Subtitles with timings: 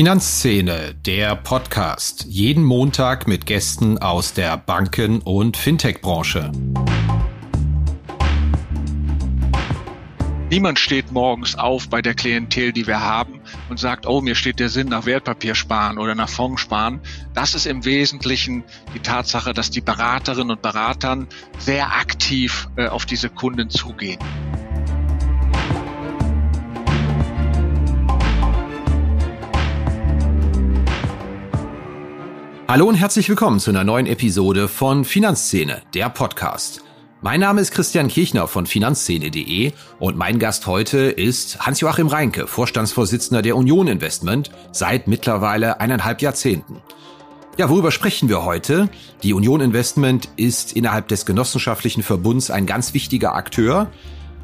[0.00, 2.24] Finanzszene, der Podcast.
[2.26, 6.50] Jeden Montag mit Gästen aus der Banken- und Fintech-Branche.
[10.50, 14.58] Niemand steht morgens auf bei der Klientel, die wir haben und sagt, oh, mir steht
[14.58, 17.00] der Sinn nach Wertpapier sparen oder nach Fonds sparen.
[17.34, 21.28] Das ist im Wesentlichen die Tatsache, dass die Beraterinnen und Beratern
[21.58, 24.18] sehr aktiv äh, auf diese Kunden zugehen.
[32.70, 36.84] Hallo und herzlich willkommen zu einer neuen Episode von Finanzszene, der Podcast.
[37.20, 43.42] Mein Name ist Christian Kirchner von finanzszene.de und mein Gast heute ist Hans-Joachim Reinke, Vorstandsvorsitzender
[43.42, 46.76] der Union Investment seit mittlerweile eineinhalb Jahrzehnten.
[47.56, 48.88] Ja, worüber sprechen wir heute?
[49.24, 53.90] Die Union Investment ist innerhalb des genossenschaftlichen Verbunds ein ganz wichtiger Akteur.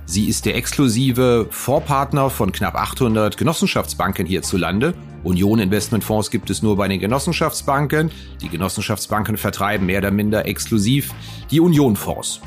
[0.09, 4.95] Sie ist der exklusive Vorpartner von knapp 800 Genossenschaftsbanken hierzulande.
[5.25, 8.13] Union Investmentfonds gibt es nur bei den Genossenschaftsbanken.
[8.41, 11.13] Die Genossenschaftsbanken vertreiben mehr oder minder exklusiv
[11.51, 12.41] die Unionfonds.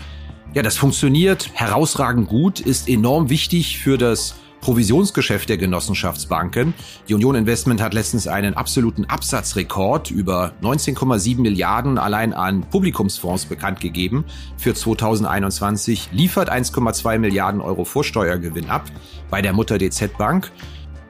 [0.54, 4.36] Ja, das funktioniert herausragend gut, ist enorm wichtig für das
[4.70, 6.75] Provisionsgeschäft der Genossenschaftsbanken.
[7.08, 13.80] Die Union Investment hat letztens einen absoluten Absatzrekord über 19,7 Milliarden allein an Publikumsfonds bekannt
[13.80, 14.26] gegeben.
[14.58, 18.84] Für 2021 liefert 1,2 Milliarden Euro Vorsteuergewinn ab
[19.31, 20.52] bei der Mutter DZ Bank.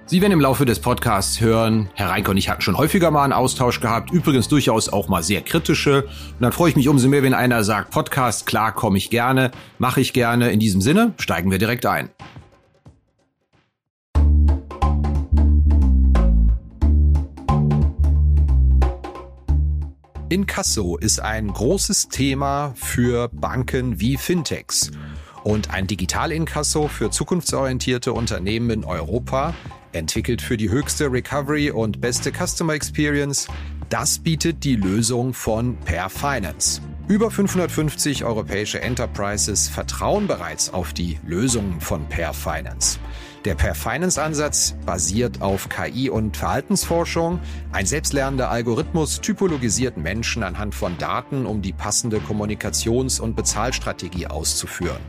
[0.06, 3.26] Sie werden im Laufe des Podcasts hören, Herr Reinke und ich hatten schon häufiger mal
[3.26, 6.04] einen Austausch gehabt, übrigens durchaus auch mal sehr kritische.
[6.06, 9.52] Und dann freue ich mich umso mehr, wenn einer sagt, Podcast, klar, komme ich gerne,
[9.80, 10.50] mache ich gerne.
[10.50, 12.10] In diesem Sinne steigen wir direkt ein.
[20.32, 24.92] Inkasso ist ein großes Thema für Banken wie Fintechs.
[25.44, 29.56] Und ein Digital-Inkasso für zukunftsorientierte Unternehmen in Europa,
[29.92, 33.48] entwickelt für die höchste Recovery und beste Customer Experience,
[33.90, 36.80] das bietet die Lösung von Per Finance.
[37.08, 43.00] Über 550 europäische Enterprises vertrauen bereits auf die Lösungen von Per Finance.
[43.46, 47.40] Der Per Finance Ansatz basiert auf KI und Verhaltensforschung.
[47.72, 55.00] Ein selbstlernender Algorithmus typologisiert Menschen anhand von Daten, um die passende Kommunikations- und Bezahlstrategie auszuführen.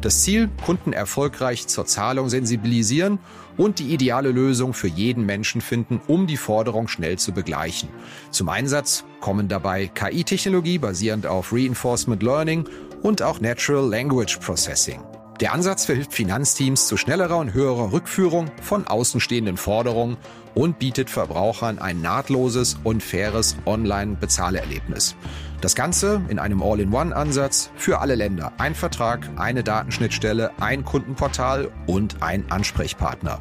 [0.00, 3.18] Das Ziel, Kunden erfolgreich zur Zahlung sensibilisieren
[3.56, 7.88] und die ideale Lösung für jeden Menschen finden, um die Forderung schnell zu begleichen.
[8.30, 12.68] Zum Einsatz kommen dabei KI-Technologie basierend auf Reinforcement Learning
[13.02, 15.00] und auch Natural Language Processing.
[15.40, 20.16] Der Ansatz verhilft Finanzteams zu schnellerer und höherer Rückführung von außenstehenden Forderungen
[20.54, 25.16] und bietet Verbrauchern ein nahtloses und faires Online-Bezahlerlebnis.
[25.60, 28.52] Das Ganze in einem All-in-One-Ansatz für alle Länder.
[28.58, 33.40] Ein Vertrag, eine Datenschnittstelle, ein Kundenportal und ein Ansprechpartner.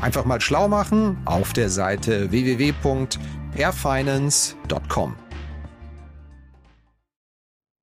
[0.00, 5.16] Einfach mal schlau machen auf der Seite www.airfinance.com.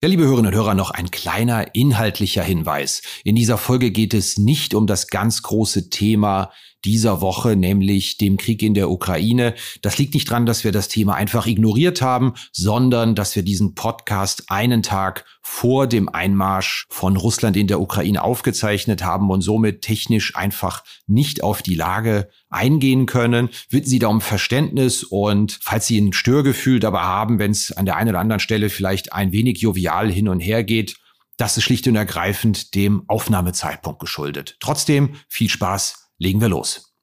[0.04, 3.02] Ja, liebe Hörerinnen und Hörer, noch ein kleiner inhaltlicher Hinweis.
[3.24, 6.52] In dieser Folge geht es nicht um das ganz große Thema
[6.84, 9.56] dieser Woche, nämlich dem Krieg in der Ukraine.
[9.82, 13.74] Das liegt nicht dran, dass wir das Thema einfach ignoriert haben, sondern dass wir diesen
[13.74, 19.84] Podcast einen Tag vor dem Einmarsch von Russland in der Ukraine aufgezeichnet haben und somit
[19.84, 23.50] technisch einfach nicht auf die Lage eingehen können.
[23.70, 27.86] Bitten Sie da um Verständnis und falls Sie ein Störgefühl dabei haben, wenn es an
[27.86, 30.98] der einen oder anderen Stelle vielleicht ein wenig jovial hin und her geht,
[31.38, 34.58] das ist schlicht und ergreifend dem Aufnahmezeitpunkt geschuldet.
[34.60, 36.96] Trotzdem viel Spaß legen wir los.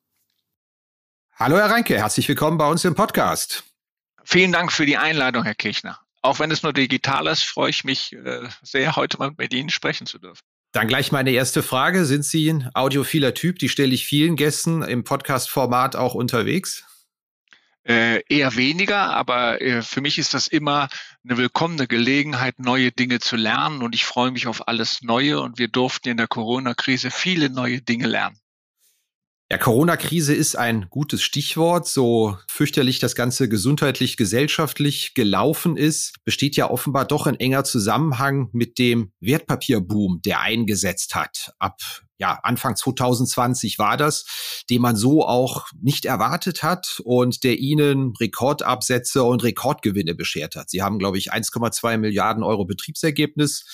[1.37, 3.63] Hallo Herr Reinke, herzlich willkommen bei uns im Podcast.
[4.25, 6.02] Vielen Dank für die Einladung, Herr Kirchner.
[6.23, 9.71] Auch wenn es nur digital ist, freue ich mich äh, sehr, heute mal mit Ihnen
[9.71, 10.43] sprechen zu dürfen.
[10.73, 12.07] Dann gleich meine erste Frage.
[12.07, 13.59] Sind Sie ein audiophiler Typ?
[13.59, 16.85] Die stelle ich vielen Gästen im Podcast-Format auch unterwegs.
[17.85, 20.89] Äh, eher weniger, aber äh, für mich ist das immer
[21.25, 25.59] eine willkommene Gelegenheit, neue Dinge zu lernen und ich freue mich auf alles Neue und
[25.59, 28.39] wir durften in der Corona-Krise viele neue Dinge lernen.
[29.53, 31.87] Ja, Corona-Krise ist ein gutes Stichwort.
[31.87, 38.49] So fürchterlich das Ganze gesundheitlich, gesellschaftlich gelaufen ist, besteht ja offenbar doch ein enger Zusammenhang
[38.53, 41.53] mit dem Wertpapierboom, der eingesetzt hat.
[41.59, 41.83] Ab
[42.17, 48.15] ja, Anfang 2020 war das, den man so auch nicht erwartet hat und der ihnen
[48.19, 50.71] Rekordabsätze und Rekordgewinne beschert hat.
[50.71, 53.67] Sie haben, glaube ich, 1,2 Milliarden Euro Betriebsergebnis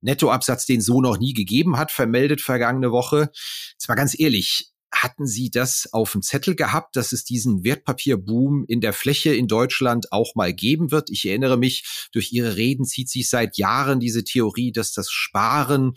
[0.00, 3.30] Nettoabsatz, den so noch nie gegeben hat, vermeldet vergangene Woche.
[3.72, 4.73] Jetzt mal ganz ehrlich,
[5.04, 9.46] hatten Sie das auf dem Zettel gehabt, dass es diesen Wertpapierboom in der Fläche in
[9.46, 11.10] Deutschland auch mal geben wird?
[11.10, 15.92] Ich erinnere mich, durch Ihre Reden zieht sich seit Jahren diese Theorie, dass das Sparen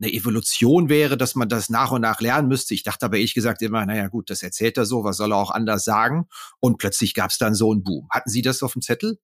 [0.00, 2.74] eine Evolution wäre, dass man das nach und nach lernen müsste.
[2.74, 5.38] Ich dachte aber ehrlich gesagt immer, naja gut, das erzählt er so, was soll er
[5.38, 6.26] auch anders sagen?
[6.60, 8.08] Und plötzlich gab es dann so einen Boom.
[8.10, 9.18] Hatten Sie das auf dem Zettel?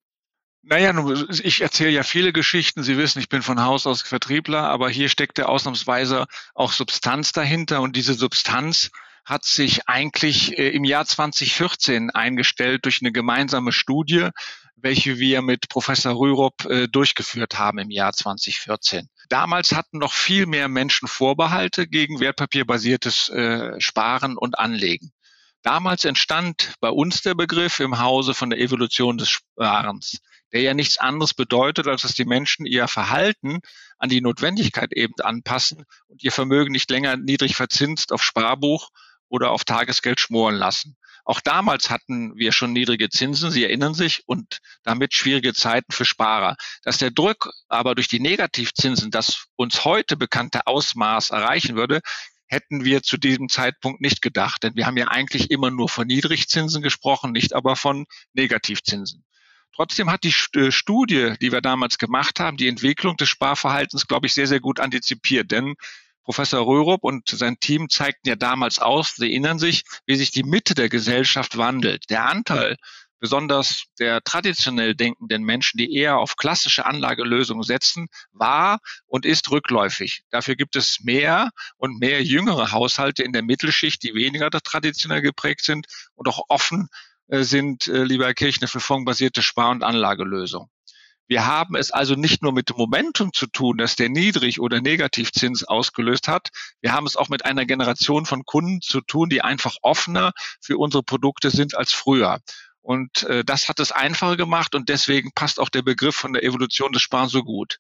[0.63, 0.95] Naja,
[1.43, 2.83] ich erzähle ja viele Geschichten.
[2.83, 7.33] Sie wissen, ich bin von Haus aus Vertriebler, aber hier steckt ja ausnahmsweise auch Substanz
[7.33, 8.91] dahinter und diese Substanz
[9.25, 14.29] hat sich eigentlich äh, im Jahr 2014 eingestellt durch eine gemeinsame Studie,
[14.77, 19.09] welche wir mit Professor Rürup äh, durchgeführt haben im Jahr 2014.
[19.31, 25.13] Damals hatten noch viel mehr Menschen Vorbehalte gegen wertpapierbasiertes äh, Sparen und Anlegen.
[25.63, 30.19] Damals entstand bei uns der Begriff im Hause von der Evolution des Sparens,
[30.53, 33.61] der ja nichts anderes bedeutet, als dass die Menschen ihr Verhalten
[33.97, 38.91] an die Notwendigkeit eben anpassen und ihr Vermögen nicht länger niedrig verzinst auf Sparbuch
[39.35, 40.97] oder auf Tagesgeld schmoren lassen.
[41.25, 46.05] Auch damals hatten wir schon niedrige Zinsen, Sie erinnern sich, und damit schwierige Zeiten für
[46.05, 46.57] Sparer.
[46.85, 52.01] Dass der Druck aber durch die Negativzinsen das uns heute bekannte Ausmaß erreichen würde,
[52.47, 54.63] hätten wir zu diesem Zeitpunkt nicht gedacht.
[54.63, 59.25] Denn wir haben ja eigentlich immer nur von Niedrigzinsen gesprochen, nicht aber von Negativzinsen.
[59.75, 64.29] Trotzdem hat die äh, Studie, die wir damals gemacht haben, die Entwicklung des Sparverhaltens, glaube
[64.29, 65.51] ich, sehr, sehr gut antizipiert.
[65.51, 65.75] Denn
[66.25, 70.43] Professor Röhrup und sein Team zeigten ja damals aus, sie erinnern sich, wie sich die
[70.43, 72.11] Mitte der Gesellschaft wandelt.
[72.11, 72.77] Der Anteil
[73.25, 80.25] besonders der traditionell denkenden Menschen, die eher auf klassische Anlagelösungen setzen, war und ist rückläufig.
[80.29, 81.49] Dafür gibt es mehr
[81.79, 86.89] und mehr jüngere Haushalte in der Mittelschicht, die weniger traditionell geprägt sind und auch offen
[87.29, 90.69] äh, sind, äh, lieber Herr Kirchner, für fondsbasierte Spar- und Anlagelösungen.
[91.27, 94.81] Wir haben es also nicht nur mit dem Momentum zu tun, das der Niedrig- oder
[94.81, 96.51] Negativzins ausgelöst hat.
[96.81, 100.77] Wir haben es auch mit einer Generation von Kunden zu tun, die einfach offener für
[100.77, 102.41] unsere Produkte sind als früher.
[102.83, 106.45] Und äh, das hat es einfacher gemacht und deswegen passt auch der Begriff von der
[106.45, 107.79] Evolution des Sparens so gut.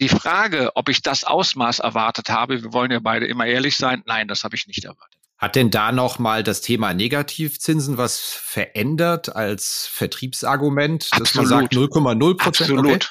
[0.00, 4.02] Die Frage, ob ich das Ausmaß erwartet habe, wir wollen ja beide immer ehrlich sein,
[4.06, 5.21] nein, das habe ich nicht erwartet.
[5.42, 11.26] Hat denn da noch mal das Thema Negativzinsen was verändert als Vertriebsargument, Absolut.
[11.26, 12.70] dass man sagt 0,0 Prozent?
[12.70, 12.86] Absolut.
[12.86, 13.06] Okay.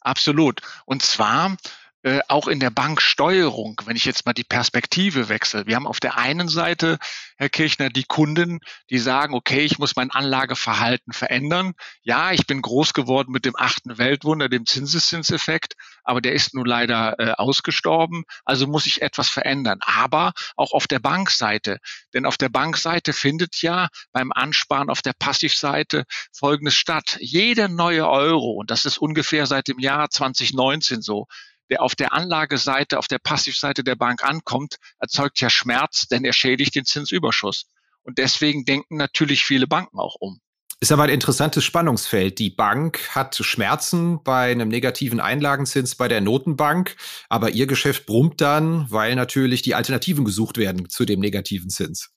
[0.00, 0.60] Absolut.
[0.84, 1.56] Und zwar
[2.02, 5.66] äh, auch in der Banksteuerung, wenn ich jetzt mal die Perspektive wechsle.
[5.66, 6.98] Wir haben auf der einen Seite,
[7.36, 11.74] Herr Kirchner, die Kunden, die sagen, okay, ich muss mein Anlageverhalten verändern.
[12.02, 16.64] Ja, ich bin groß geworden mit dem achten Weltwunder, dem Zinseszinseffekt, aber der ist nun
[16.64, 18.24] leider äh, ausgestorben.
[18.46, 19.80] Also muss ich etwas verändern.
[19.82, 21.80] Aber auch auf der Bankseite.
[22.14, 27.18] Denn auf der Bankseite findet ja beim Ansparen auf der Passivseite Folgendes statt.
[27.20, 31.26] Jeder neue Euro, und das ist ungefähr seit dem Jahr 2019 so,
[31.70, 36.32] der auf der Anlageseite, auf der Passivseite der Bank ankommt, erzeugt ja Schmerz, denn er
[36.32, 37.66] schädigt den Zinsüberschuss.
[38.02, 40.40] Und deswegen denken natürlich viele Banken auch um.
[40.82, 42.38] Ist aber ein interessantes Spannungsfeld.
[42.38, 46.96] Die Bank hat Schmerzen bei einem negativen Einlagenzins bei der Notenbank,
[47.28, 52.10] aber ihr Geschäft brummt dann, weil natürlich die Alternativen gesucht werden zu dem negativen Zins.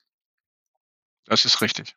[1.25, 1.95] Das ist richtig.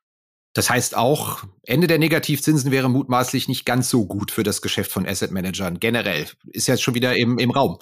[0.57, 4.91] Das heißt auch, Ende der Negativzinsen wäre mutmaßlich nicht ganz so gut für das Geschäft
[4.91, 5.79] von Asset Managern.
[5.79, 7.79] Generell ist jetzt schon wieder im, im Raum.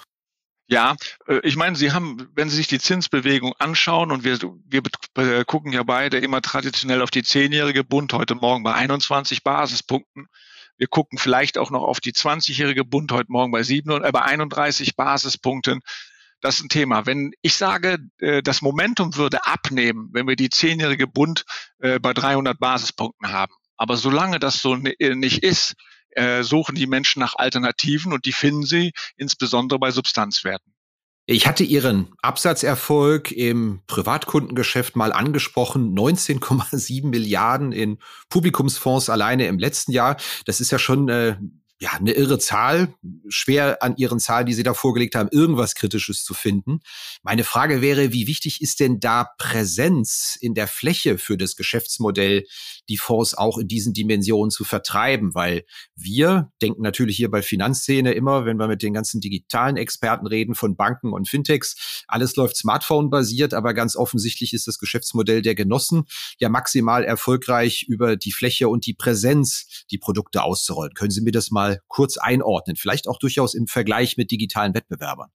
[0.67, 4.37] Ja, äh, ich meine, Sie haben, wenn Sie sich die Zinsbewegung anschauen und wir,
[4.67, 10.27] wir gucken ja beide immer traditionell auf die zehnjährige Bund heute Morgen bei 21 Basispunkten.
[10.75, 14.21] Wir gucken vielleicht auch noch auf die 20-jährige Bund heute Morgen bei, 7, äh, bei
[14.21, 15.79] 31 Basispunkten.
[16.45, 17.07] Das ist ein Thema.
[17.07, 21.43] Wenn ich sage, äh, das Momentum würde abnehmen, wenn wir die zehnjährige Bund
[21.79, 23.51] äh, bei 300 Basispunkten haben.
[23.77, 25.73] Aber solange das so äh, nicht ist,
[26.43, 30.73] suchen die Menschen nach Alternativen und die finden sie insbesondere bei Substanzwerten.
[31.25, 35.93] Ich hatte Ihren Absatzerfolg im Privatkundengeschäft mal angesprochen.
[35.93, 37.97] 19,7 Milliarden in
[38.29, 40.15] Publikumsfonds alleine im letzten Jahr.
[40.45, 41.35] Das ist ja schon äh,
[41.79, 42.93] ja, eine irre Zahl.
[43.27, 46.79] Schwer an ihren Zahlen, die sie da vorgelegt haben, irgendwas Kritisches zu finden.
[47.21, 52.45] Meine Frage wäre, wie wichtig ist denn da Präsenz in der Fläche für das Geschäftsmodell,
[52.87, 55.35] die Fonds auch in diesen Dimensionen zu vertreiben?
[55.35, 55.65] Weil
[55.95, 60.55] wir denken natürlich hier bei Finanzszene immer, wenn wir mit den ganzen digitalen Experten reden
[60.55, 66.05] von Banken und Fintechs, alles läuft Smartphone-basiert, aber ganz offensichtlich ist das Geschäftsmodell der Genossen
[66.39, 70.93] ja maximal erfolgreich über die Fläche und die Präsenz, die Produkte auszurollen.
[70.93, 72.75] Können Sie mir das mal mal kurz einordnen?
[72.75, 75.29] Vielleicht auch durchaus im Vergleich mit digitalen Wettbewerbern.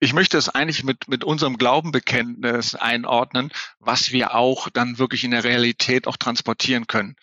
[0.00, 5.30] Ich möchte es eigentlich mit, mit unserem Glaubenbekenntnis einordnen, was wir auch dann wirklich in
[5.30, 7.16] der Realität auch transportieren können.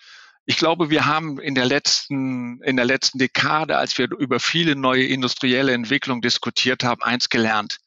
[0.45, 4.75] Ich glaube, wir haben in der letzten, in der letzten Dekade, als wir über viele
[4.75, 7.77] neue industrielle Entwicklungen diskutiert haben, eins gelernt.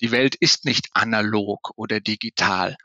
[0.00, 2.76] Die Welt ist nicht analog oder digital.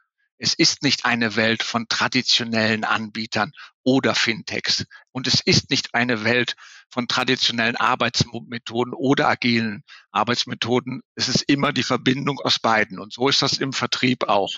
[0.44, 4.86] Es ist nicht eine Welt von traditionellen Anbietern oder Fintechs.
[5.14, 6.58] Und es ist nicht eine Welt
[6.90, 11.02] von traditionellen Arbeitsmethoden oder agilen Arbeitsmethoden.
[11.16, 13.00] Es ist immer die Verbindung aus beiden.
[13.00, 14.52] Und so ist das im Vertrieb auch.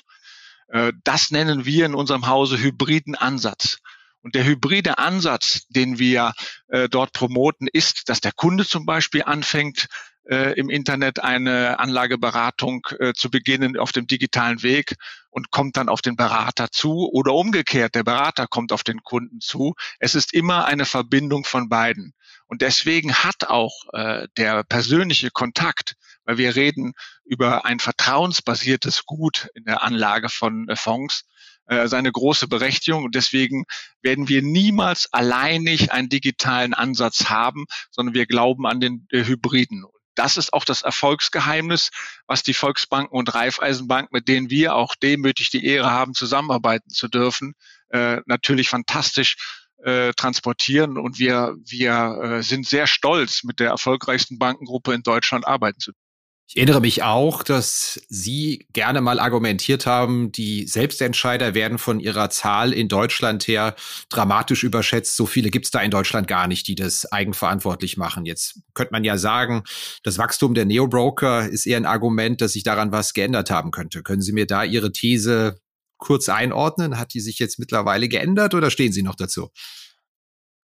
[0.69, 3.77] Äh, das nennen wir in unserem Hause hybriden Ansatz.
[4.21, 6.33] Und der hybride Ansatz, den wir
[6.69, 9.87] äh, dort promoten, ist, dass der Kunde zum Beispiel anfängt,
[10.29, 14.95] äh, im Internet eine Anlageberatung äh, zu beginnen auf dem digitalen Weg
[15.29, 19.41] und kommt dann auf den Berater zu oder umgekehrt, der Berater kommt auf den Kunden
[19.41, 19.75] zu.
[19.99, 22.13] Es ist immer eine Verbindung von beiden.
[22.47, 29.49] Und deswegen hat auch äh, der persönliche Kontakt, weil wir reden über ein vertrauensbasiertes Gut
[29.55, 31.25] in der Anlage von äh, Fonds,
[31.67, 33.03] äh, seine große Berechtigung.
[33.03, 33.65] Und deswegen
[34.01, 39.83] werden wir niemals alleinig einen digitalen Ansatz haben, sondern wir glauben an den äh, Hybriden
[40.15, 41.89] das ist auch das Erfolgsgeheimnis,
[42.27, 47.07] was die Volksbanken und Raiffeisenbank, mit denen wir auch demütig die Ehre haben, zusammenarbeiten zu
[47.07, 47.53] dürfen,
[47.89, 49.37] äh, natürlich fantastisch
[49.83, 50.97] äh, transportieren.
[50.97, 55.91] Und wir, wir äh, sind sehr stolz, mit der erfolgreichsten Bankengruppe in Deutschland arbeiten zu
[55.91, 56.04] dürfen.
[56.47, 62.29] Ich erinnere mich auch, dass Sie gerne mal argumentiert haben, die Selbstentscheider werden von ihrer
[62.29, 63.75] Zahl in Deutschland her
[64.09, 65.15] dramatisch überschätzt.
[65.15, 68.25] So viele gibt es da in Deutschland gar nicht, die das eigenverantwortlich machen.
[68.25, 69.63] Jetzt könnte man ja sagen,
[70.03, 74.03] das Wachstum der Neobroker ist eher ein Argument, dass sich daran was geändert haben könnte.
[74.03, 75.59] Können Sie mir da Ihre These
[75.97, 76.99] kurz einordnen?
[76.99, 79.49] Hat die sich jetzt mittlerweile geändert oder stehen Sie noch dazu?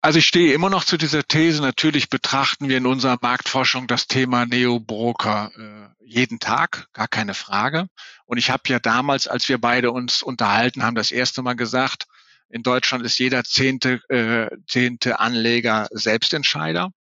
[0.03, 1.61] Also ich stehe immer noch zu dieser These.
[1.61, 7.87] Natürlich betrachten wir in unserer Marktforschung das Thema Neo-Broker äh, jeden Tag, gar keine Frage.
[8.25, 12.07] Und ich habe ja damals, als wir beide uns unterhalten haben, das erste Mal gesagt,
[12.49, 16.91] in Deutschland ist jeder zehnte, äh, zehnte Anleger Selbstentscheider.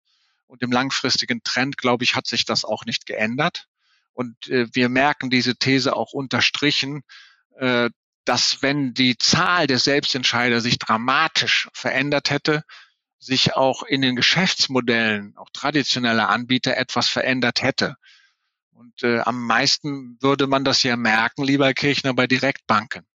[0.47, 3.67] Und im langfristigen Trend, glaube ich, hat sich das auch nicht geändert.
[4.13, 7.03] Und äh, wir merken diese These auch unterstrichen,
[7.57, 7.89] äh,
[8.27, 12.63] dass wenn die Zahl der Selbstentscheider sich dramatisch verändert hätte,
[13.21, 17.97] sich auch in den Geschäftsmodellen, auch traditioneller Anbieter, etwas verändert hätte.
[18.73, 23.07] Und äh, am meisten würde man das ja merken, lieber Kirchner, bei Direktbanken.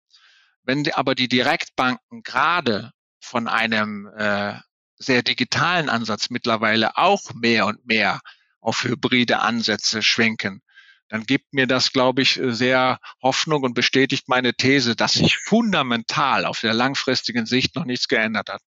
[0.62, 4.54] Wenn die, aber die Direktbanken gerade von einem äh,
[4.96, 8.20] sehr digitalen Ansatz mittlerweile auch mehr und mehr
[8.60, 10.62] auf hybride Ansätze schwenken,
[11.08, 16.44] dann gibt mir das, glaube ich, sehr Hoffnung und bestätigt meine These, dass sich fundamental
[16.44, 18.62] auf der langfristigen Sicht noch nichts geändert hat.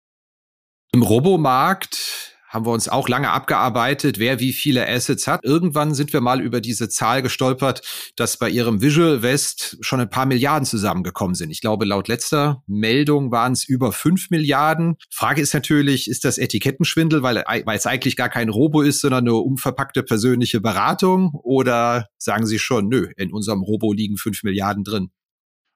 [0.92, 5.44] Im Robomarkt haben wir uns auch lange abgearbeitet, wer wie viele Assets hat.
[5.44, 7.82] Irgendwann sind wir mal über diese Zahl gestolpert,
[8.16, 11.50] dass bei ihrem Visual West schon ein paar Milliarden zusammengekommen sind.
[11.50, 14.96] Ich glaube, laut letzter Meldung waren es über fünf Milliarden.
[15.10, 19.24] Frage ist natürlich, ist das Etikettenschwindel, weil, weil es eigentlich gar kein Robo ist, sondern
[19.24, 21.32] eine umverpackte persönliche Beratung?
[21.42, 25.10] Oder sagen Sie schon, nö, in unserem Robo liegen fünf Milliarden drin?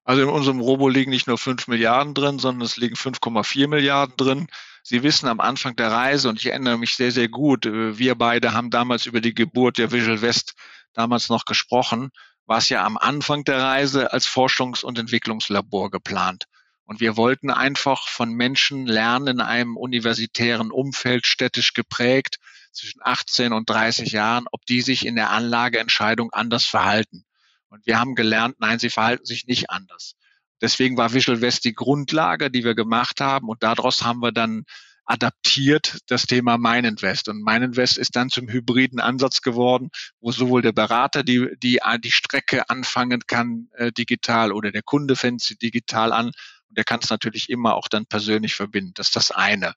[0.04, 4.16] Also in unserem Robo liegen nicht nur fünf Milliarden drin, sondern es liegen 5,4 Milliarden
[4.16, 4.48] drin.
[4.82, 8.14] Sie wissen am Anfang der Reise, und ich erinnere mich sehr, sehr gut, äh, wir
[8.14, 10.54] beide haben damals über die Geburt der Visual West
[10.92, 12.10] damals noch gesprochen,
[12.46, 16.46] war es ja am Anfang der Reise als Forschungs- und Entwicklungslabor geplant.
[16.84, 22.38] Und wir wollten einfach von Menschen lernen in einem universitären Umfeld, städtisch geprägt,
[22.72, 27.24] zwischen 18 und 30 Jahren, ob die sich in der Anlageentscheidung anders verhalten.
[27.68, 30.16] Und wir haben gelernt, nein, sie verhalten sich nicht anders.
[30.60, 33.48] Deswegen war Visual West die Grundlage, die wir gemacht haben.
[33.48, 34.64] Und daraus haben wir dann
[35.10, 37.28] adaptiert das Thema Meininvest.
[37.28, 39.90] Und Meininvest ist dann zum hybriden Ansatz geworden,
[40.20, 45.16] wo sowohl der Berater die, die, die Strecke anfangen kann äh, digital oder der Kunde
[45.16, 46.26] fängt sie digital an.
[46.26, 48.92] Und der kann es natürlich immer auch dann persönlich verbinden.
[48.94, 49.74] Das ist das eine.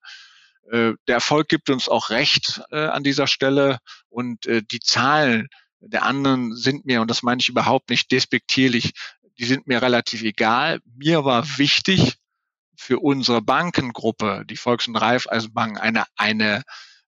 [0.72, 3.80] Äh, der Erfolg gibt uns auch recht äh, an dieser Stelle.
[4.10, 5.48] Und äh, die Zahlen
[5.80, 8.94] der anderen sind mir, und das meine ich überhaupt nicht despektierlich,
[9.40, 10.80] die sind mir relativ egal.
[10.96, 12.18] Mir war wichtig
[12.76, 16.64] für unsere Bankengruppe, die Volks- und Raiffeisenbank, eine, eine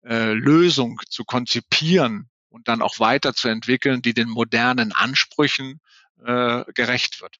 [0.04, 5.80] äh, Lösung zu konzipieren und dann auch weiterzuentwickeln, die den modernen Ansprüchen
[6.24, 7.36] äh, gerecht wird.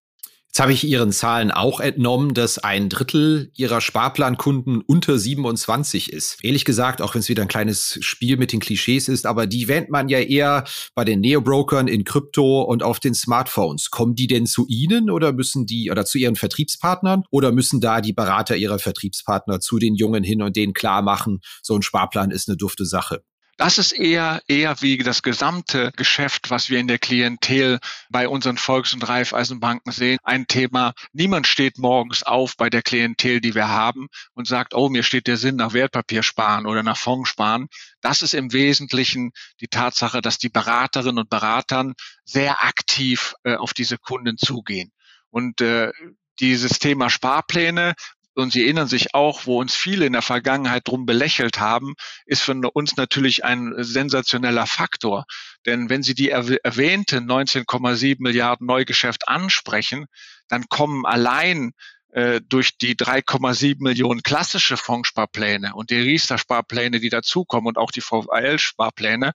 [0.54, 6.38] Jetzt habe ich Ihren Zahlen auch entnommen, dass ein Drittel Ihrer Sparplankunden unter 27 ist.
[6.44, 9.66] Ehrlich gesagt, auch wenn es wieder ein kleines Spiel mit den Klischees ist, aber die
[9.66, 10.62] wähnt man ja eher
[10.94, 13.90] bei den Neobrokern in Krypto und auf den Smartphones.
[13.90, 18.00] Kommen die denn zu Ihnen oder müssen die oder zu Ihren Vertriebspartnern oder müssen da
[18.00, 22.30] die Berater Ihrer Vertriebspartner zu den Jungen hin und denen klar machen, so ein Sparplan
[22.30, 23.24] ist eine dufte Sache?
[23.56, 27.78] Das ist eher, eher wie das gesamte Geschäft, was wir in der Klientel
[28.10, 30.18] bei unseren Volks- und Raiffeisenbanken sehen.
[30.24, 30.92] Ein Thema.
[31.12, 35.28] Niemand steht morgens auf bei der Klientel, die wir haben und sagt, oh, mir steht
[35.28, 37.68] der Sinn nach Wertpapier sparen oder nach Fonds sparen.
[38.00, 39.30] Das ist im Wesentlichen
[39.60, 41.94] die Tatsache, dass die Beraterinnen und Beratern
[42.24, 44.92] sehr aktiv äh, auf diese Kunden zugehen.
[45.30, 45.92] Und äh,
[46.40, 47.94] dieses Thema Sparpläne
[48.34, 51.94] und Sie erinnern sich auch, wo uns viele in der Vergangenheit drum belächelt haben,
[52.26, 55.24] ist für uns natürlich ein sensationeller Faktor.
[55.66, 60.06] Denn wenn Sie die erwähnte 19,7 Milliarden Neugeschäft ansprechen,
[60.48, 61.72] dann kommen allein
[62.14, 68.02] äh, durch die 3,7 Millionen klassische Fondssparpläne und die Riester-Sparpläne, die dazukommen und auch die
[68.02, 69.32] VWL-Sparpläne,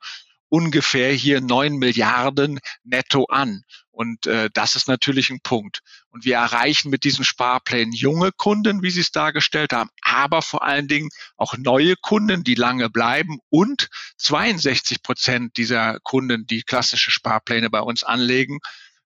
[0.49, 3.63] ungefähr hier neun Milliarden netto an.
[3.99, 5.81] Und äh, das ist natürlich ein Punkt.
[6.11, 10.63] Und wir erreichen mit diesen Sparplänen junge Kunden, wie Sie es dargestellt haben, aber vor
[10.63, 17.11] allen Dingen auch neue Kunden, die lange bleiben und 62 Prozent dieser Kunden, die klassische
[17.11, 18.59] Sparpläne bei uns anlegen,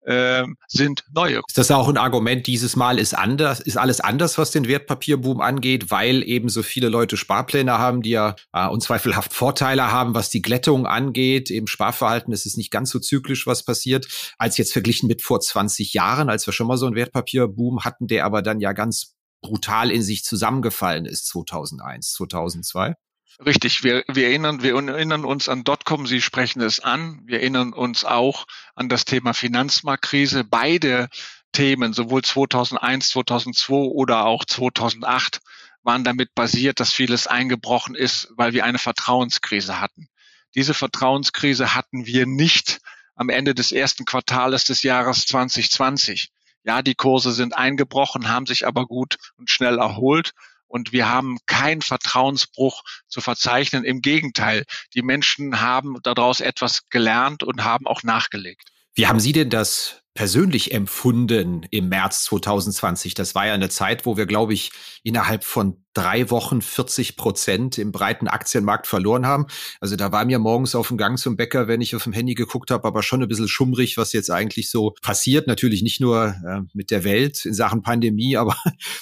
[0.03, 1.41] äh, sind neue.
[1.48, 5.41] Ist das auch ein Argument, dieses Mal ist anders, ist alles anders, was den Wertpapierboom
[5.41, 10.29] angeht, weil eben so viele Leute Sparpläne haben, die ja äh, unzweifelhaft Vorteile haben, was
[10.29, 11.51] die Glättung angeht.
[11.51, 15.39] Im Sparverhalten ist es nicht ganz so zyklisch, was passiert, als jetzt verglichen mit vor
[15.39, 19.15] 20 Jahren, als wir schon mal so einen Wertpapierboom hatten, der aber dann ja ganz
[19.41, 22.96] brutal in sich zusammengefallen ist 2001, 2002.
[23.43, 27.21] Richtig, wir, wir, erinnern, wir erinnern uns an Dotcom, Sie sprechen es an.
[27.25, 28.45] Wir erinnern uns auch
[28.75, 30.43] an das Thema Finanzmarktkrise.
[30.43, 31.09] Beide
[31.51, 35.39] Themen, sowohl 2001, 2002 oder auch 2008,
[35.83, 40.07] waren damit basiert, dass vieles eingebrochen ist, weil wir eine Vertrauenskrise hatten.
[40.55, 42.79] Diese Vertrauenskrise hatten wir nicht
[43.15, 46.29] am Ende des ersten Quartales des Jahres 2020.
[46.63, 50.33] Ja, die Kurse sind eingebrochen, haben sich aber gut und schnell erholt.
[50.71, 53.83] Und wir haben keinen Vertrauensbruch zu verzeichnen.
[53.83, 54.63] Im Gegenteil,
[54.95, 58.69] die Menschen haben daraus etwas gelernt und haben auch nachgelegt.
[58.93, 63.13] Wie haben Sie denn das persönlich empfunden im März 2020?
[63.13, 64.71] Das war ja eine Zeit, wo wir, glaube ich,
[65.03, 69.47] innerhalb von drei Wochen 40 Prozent im breiten Aktienmarkt verloren haben.
[69.81, 72.33] Also da war mir morgens auf dem Gang zum Bäcker, wenn ich auf dem Handy
[72.33, 75.47] geguckt habe, aber schon ein bisschen schummrig, was jetzt eigentlich so passiert.
[75.47, 78.55] Natürlich nicht nur äh, mit der Welt in Sachen Pandemie, aber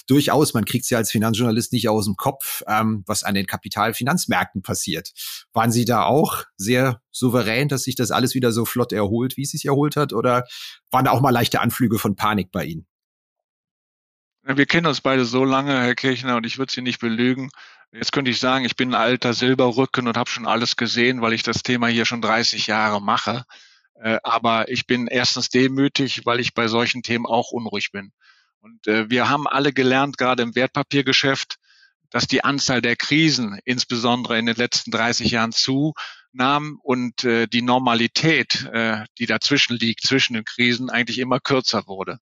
[0.08, 3.46] durchaus, man kriegt es ja als Finanzjournalist nicht aus dem Kopf, ähm, was an den
[3.46, 5.12] Kapitalfinanzmärkten passiert.
[5.54, 9.44] Waren Sie da auch sehr souverän, dass sich das alles wieder so flott erholt, wie
[9.44, 10.14] es sich erholt hat?
[10.14, 10.46] Oder
[11.00, 12.86] waren auch mal leichte Anflüge von Panik bei Ihnen?
[14.44, 17.52] Wir kennen uns beide so lange, Herr Kirchner, und ich würde Sie nicht belügen.
[17.94, 21.32] Jetzt könnte ich sagen, ich bin ein alter Silberrücken und habe schon alles gesehen, weil
[21.32, 23.46] ich das Thema hier schon 30 Jahre mache.
[23.96, 28.12] Äh, aber ich bin erstens demütig, weil ich bei solchen Themen auch unruhig bin.
[28.60, 31.56] Und äh, wir haben alle gelernt, gerade im Wertpapiergeschäft,
[32.10, 35.54] dass die Anzahl der Krisen insbesondere in den letzten 30 Jahren
[36.32, 38.70] zunahm und äh, die Normalität,
[39.18, 42.20] die dazwischen liegt, zwischen den Krisen, eigentlich immer kürzer wurde.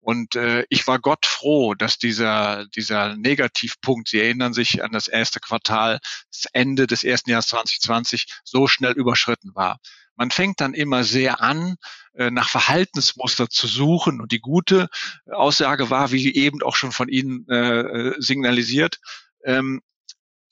[0.00, 5.08] Und äh, ich war Gott froh, dass dieser, dieser Negativpunkt, Sie erinnern sich an das
[5.08, 6.00] erste Quartal,
[6.32, 9.78] das Ende des ersten Jahres 2020, so schnell überschritten war.
[10.16, 11.76] Man fängt dann immer sehr an,
[12.14, 14.20] äh, nach Verhaltensmuster zu suchen.
[14.20, 14.88] Und die gute
[15.30, 19.00] Aussage war, wie eben auch schon von Ihnen äh, signalisiert,
[19.44, 19.82] ähm,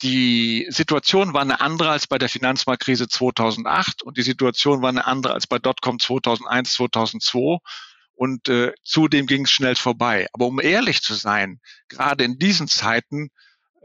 [0.01, 5.05] die Situation war eine andere als bei der Finanzmarktkrise 2008 und die Situation war eine
[5.05, 7.57] andere als bei Dotcom 2001, 2002
[8.13, 10.27] und äh, zudem ging es schnell vorbei.
[10.33, 13.29] Aber um ehrlich zu sein, gerade in diesen Zeiten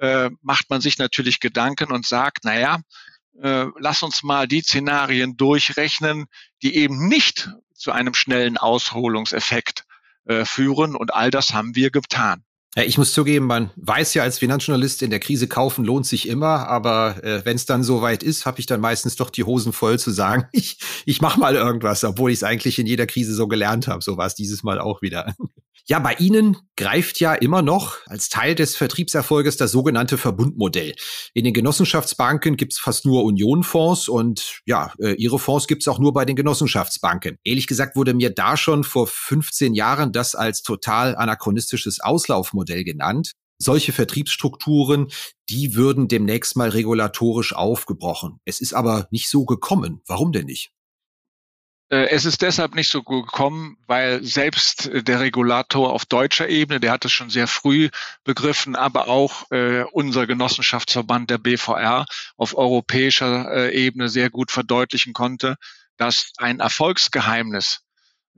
[0.00, 2.80] äh, macht man sich natürlich Gedanken und sagt, naja,
[3.40, 6.26] äh, lass uns mal die Szenarien durchrechnen,
[6.62, 9.84] die eben nicht zu einem schnellen Ausholungseffekt
[10.24, 10.96] äh, führen.
[10.96, 12.44] Und all das haben wir getan.
[12.76, 16.66] Ich muss zugeben, man weiß ja als Finanzjournalist, in der Krise kaufen lohnt sich immer,
[16.66, 20.00] aber äh, wenn es dann soweit ist, habe ich dann meistens doch die Hosen voll
[20.00, 23.46] zu sagen, ich, ich mache mal irgendwas, obwohl ich es eigentlich in jeder Krise so
[23.46, 24.02] gelernt habe.
[24.02, 25.34] So war es dieses Mal auch wieder.
[25.86, 30.94] Ja, bei Ihnen greift ja immer noch als Teil des Vertriebserfolges das sogenannte Verbundmodell.
[31.34, 36.14] In den Genossenschaftsbanken gibt's fast nur Unionfonds und ja, äh, Ihre Fonds gibt's auch nur
[36.14, 37.36] bei den Genossenschaftsbanken.
[37.44, 43.32] Ehrlich gesagt wurde mir da schon vor 15 Jahren das als total anachronistisches Auslaufmodell genannt.
[43.58, 45.08] Solche Vertriebsstrukturen,
[45.48, 48.40] die würden demnächst mal regulatorisch aufgebrochen.
[48.44, 50.02] Es ist aber nicht so gekommen.
[50.06, 50.72] Warum denn nicht?
[51.90, 56.80] Äh, es ist deshalb nicht so gekommen, weil selbst äh, der Regulator auf deutscher Ebene,
[56.80, 57.90] der hat es schon sehr früh
[58.24, 65.12] begriffen, aber auch äh, unser Genossenschaftsverband der BVR auf europäischer äh, Ebene sehr gut verdeutlichen
[65.12, 65.56] konnte,
[65.96, 67.82] dass ein Erfolgsgeheimnis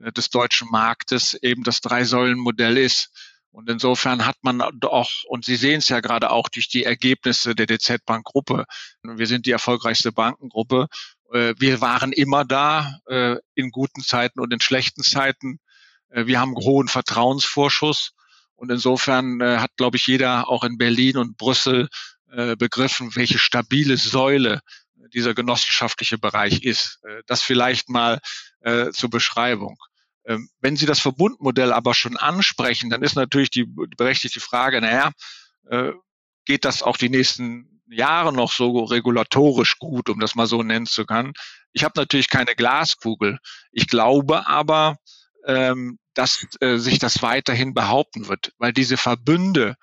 [0.02, 3.10] äh, des deutschen Marktes eben das Drei-Säulen-Modell ist.
[3.56, 7.54] Und insofern hat man auch, und Sie sehen es ja gerade auch durch die Ergebnisse
[7.54, 8.66] der DZ Bank Gruppe,
[9.02, 10.88] wir sind die erfolgreichste Bankengruppe,
[11.32, 15.58] äh, wir waren immer da äh, in guten Zeiten und in schlechten Zeiten.
[16.10, 18.12] Äh, wir haben hohen Vertrauensvorschuss.
[18.56, 21.90] Und insofern hat, glaube ich, jeder auch in Berlin und Brüssel
[22.58, 24.60] begriffen, welche stabile Säule
[25.12, 27.00] dieser genossenschaftliche Bereich ist.
[27.26, 28.18] Das vielleicht mal
[28.92, 29.76] zur Beschreibung.
[30.26, 35.12] Ähm, wenn Sie das Verbundmodell aber schon ansprechen, dann ist natürlich die berechtigte Frage, naja,
[35.70, 35.92] äh,
[36.44, 40.86] geht das auch die nächsten Jahre noch so regulatorisch gut, um das mal so nennen
[40.86, 41.32] zu können?
[41.72, 43.38] Ich habe natürlich keine Glaskugel.
[43.70, 44.96] Ich glaube aber,
[45.46, 49.76] ähm, dass äh, sich das weiterhin behaupten wird, weil diese Verbünde,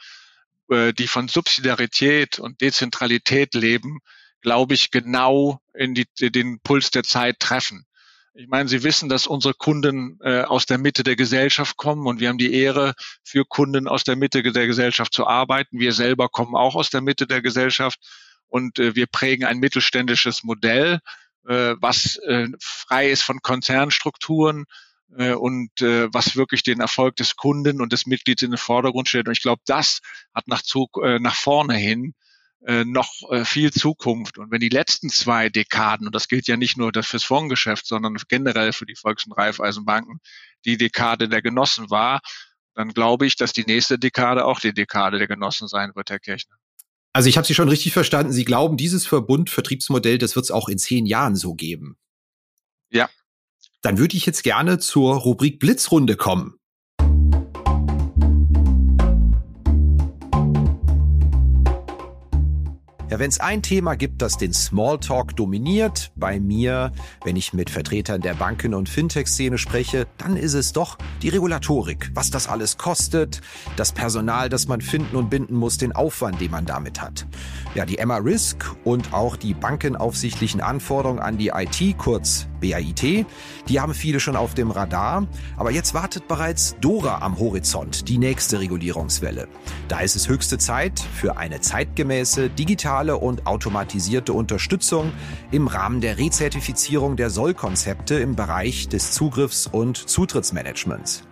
[0.69, 3.99] äh, die von Subsidiarität und Dezentralität leben,
[4.41, 7.85] glaube ich, genau in die, den Puls der Zeit treffen.
[8.35, 12.19] Ich meine, Sie wissen, dass unsere Kunden äh, aus der Mitte der Gesellschaft kommen und
[12.19, 15.79] wir haben die Ehre, für Kunden aus der Mitte der Gesellschaft zu arbeiten.
[15.79, 17.99] Wir selber kommen auch aus der Mitte der Gesellschaft
[18.47, 20.99] und äh, wir prägen ein mittelständisches Modell,
[21.47, 24.65] äh, was äh, frei ist von Konzernstrukturen
[25.15, 29.09] äh, und äh, was wirklich den Erfolg des Kunden und des Mitglieds in den Vordergrund
[29.09, 29.27] stellt.
[29.27, 29.99] Und ich glaube, das
[30.33, 32.15] hat nach, Zug, äh, nach vorne hin
[32.65, 34.37] äh, noch äh, viel Zukunft.
[34.37, 38.15] Und wenn die letzten zwei Dekaden, und das gilt ja nicht nur fürs Fondsgeschäft, sondern
[38.29, 40.19] generell für die Volks- und Raiffeisenbanken,
[40.65, 42.21] die Dekade der Genossen war,
[42.73, 46.19] dann glaube ich, dass die nächste Dekade auch die Dekade der Genossen sein wird, Herr
[46.19, 46.55] Kirchner.
[47.13, 48.31] Also ich habe Sie schon richtig verstanden.
[48.31, 51.97] Sie glauben, dieses Verbund-Vertriebsmodell, das wird es auch in zehn Jahren so geben.
[52.89, 53.09] Ja.
[53.81, 56.55] Dann würde ich jetzt gerne zur Rubrik Blitzrunde kommen.
[63.09, 66.91] Ja, wenn es ein Thema gibt, das den Smalltalk dominiert, bei mir,
[67.23, 72.11] wenn ich mit Vertretern der Banken- und Fintech-Szene spreche, dann ist es doch die Regulatorik.
[72.13, 73.41] Was das alles kostet,
[73.75, 77.27] das Personal, das man finden und binden muss, den Aufwand, den man damit hat.
[77.75, 83.25] Ja, die Emma Risk und auch die bankenaufsichtlichen Anforderungen an die IT, kurz BAIT,
[83.67, 85.27] die haben viele schon auf dem Radar.
[85.57, 89.47] Aber jetzt wartet bereits Dora am Horizont, die nächste Regulierungswelle.
[89.89, 95.11] Da ist es höchste Zeit für eine zeitgemäße, digitale und automatisierte Unterstützung
[95.51, 101.23] im Rahmen der Rezertifizierung der Sollkonzepte im Bereich des Zugriffs- und Zutrittsmanagements.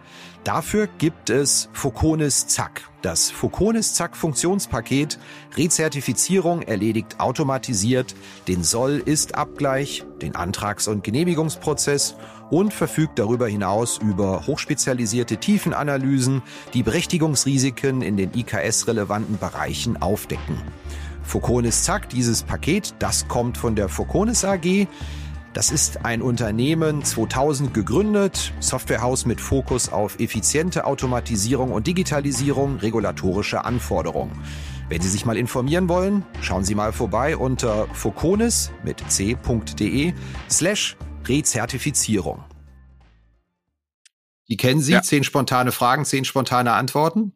[0.43, 2.89] Dafür gibt es Foconis Zack.
[3.03, 5.19] Das Foconis Zack Funktionspaket
[5.55, 8.15] Rezertifizierung erledigt automatisiert
[8.47, 12.15] den Soll-Ist-Abgleich, den Antrags- und Genehmigungsprozess
[12.49, 16.41] und verfügt darüber hinaus über hochspezialisierte Tiefenanalysen,
[16.73, 20.57] die Berechtigungsrisiken in den IKS-relevanten Bereichen aufdecken.
[21.21, 24.87] Foconis Zack, dieses Paket, das kommt von der Foconis AG.
[25.53, 33.65] Das ist ein Unternehmen 2000 gegründet, Softwarehaus mit Fokus auf effiziente Automatisierung und Digitalisierung regulatorische
[33.65, 34.31] Anforderungen.
[34.87, 40.13] Wenn Sie sich mal informieren wollen, schauen Sie mal vorbei unter foconis mit c.de
[40.49, 42.45] slash Rezertifizierung.
[44.47, 45.01] Die kennen Sie, ja.
[45.01, 47.35] zehn spontane Fragen, zehn spontane Antworten.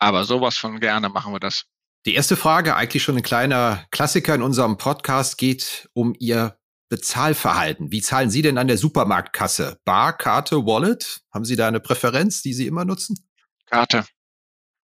[0.00, 1.66] Aber sowas von gerne machen wir das.
[2.06, 7.90] Die erste Frage, eigentlich schon ein kleiner Klassiker in unserem Podcast, geht um Ihr Bezahlverhalten.
[7.90, 9.80] Wie zahlen Sie denn an der Supermarktkasse?
[9.84, 11.22] Bar, Karte, Wallet?
[11.32, 13.26] Haben Sie da eine Präferenz, die Sie immer nutzen?
[13.66, 14.04] Karte.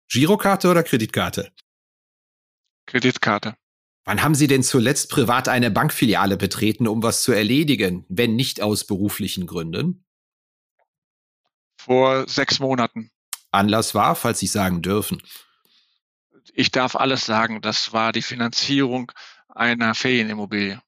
[0.09, 1.51] Girokarte oder Kreditkarte?
[2.85, 3.55] Kreditkarte.
[4.05, 8.61] Wann haben Sie denn zuletzt privat eine Bankfiliale betreten, um was zu erledigen, wenn nicht
[8.61, 10.03] aus beruflichen Gründen?
[11.79, 13.11] Vor sechs Monaten.
[13.51, 15.21] Anlass war, falls Sie sagen dürfen.
[16.53, 17.61] Ich darf alles sagen.
[17.61, 19.11] Das war die Finanzierung
[19.47, 20.81] einer Ferienimmobilie.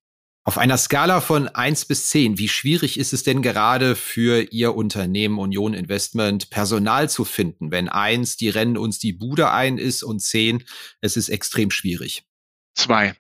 [0.44, 4.76] Auf einer Skala von eins bis zehn, wie schwierig ist es denn gerade für Ihr
[4.76, 10.02] Unternehmen Union Investment Personal zu finden, wenn eins, die rennen uns die Bude ein ist
[10.02, 10.64] und zehn,
[11.00, 12.24] es ist extrem schwierig?
[12.74, 13.14] Zwei,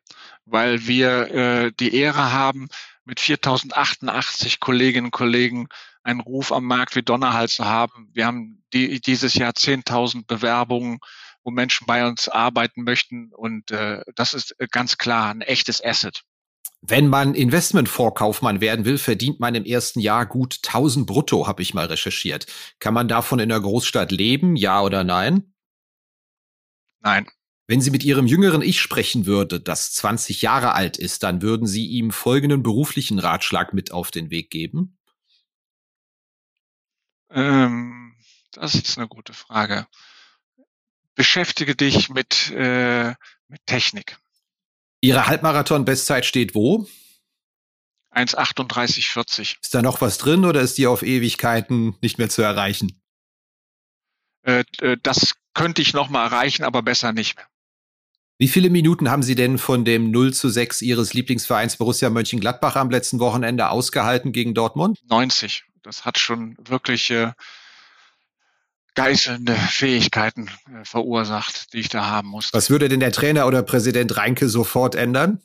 [0.45, 2.69] weil wir äh, die Ehre haben,
[3.05, 5.67] mit 4088 Kolleginnen und Kollegen
[6.01, 8.09] einen Ruf am Markt wie Donnerhall zu haben.
[8.13, 10.99] Wir haben die, dieses Jahr 10.000 Bewerbungen,
[11.43, 16.23] wo Menschen bei uns arbeiten möchten und äh, das ist ganz klar ein echtes Asset.
[16.81, 21.75] Wenn man Investmentvorkaufmann werden will, verdient man im ersten Jahr gut 1000 brutto, habe ich
[21.75, 22.47] mal recherchiert.
[22.79, 25.53] Kann man davon in der Großstadt leben, ja oder nein?
[27.01, 27.27] Nein.
[27.67, 31.67] Wenn Sie mit Ihrem jüngeren Ich sprechen würde, das 20 Jahre alt ist, dann würden
[31.67, 34.97] Sie ihm folgenden beruflichen Ratschlag mit auf den Weg geben?
[37.29, 38.15] Ähm,
[38.51, 39.87] das ist eine gute Frage.
[41.15, 43.13] Beschäftige dich mit, äh,
[43.47, 44.17] mit Technik.
[45.01, 46.87] Ihre Halbmarathon-Bestzeit steht wo?
[48.13, 49.57] 1,38,40.
[49.61, 53.01] Ist da noch was drin oder ist die auf Ewigkeiten nicht mehr zu erreichen?
[54.43, 57.47] Äh, äh das könnte ich noch mal erreichen, aber besser nicht mehr.
[58.37, 62.75] Wie viele Minuten haben Sie denn von dem 0 zu 6 Ihres Lieblingsvereins Borussia Mönchengladbach
[62.75, 64.99] am letzten Wochenende ausgehalten gegen Dortmund?
[65.07, 65.63] 90.
[65.83, 67.33] Das hat schon wirklich äh,
[68.95, 72.57] geißelnde Fähigkeiten äh, verursacht, die ich da haben musste.
[72.57, 75.41] Was würde denn der Trainer oder Präsident Reinke sofort ändern?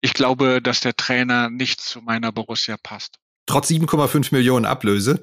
[0.00, 3.16] Ich glaube, dass der Trainer nicht zu meiner Borussia passt.
[3.46, 5.20] Trotz 7,5 Millionen Ablöse.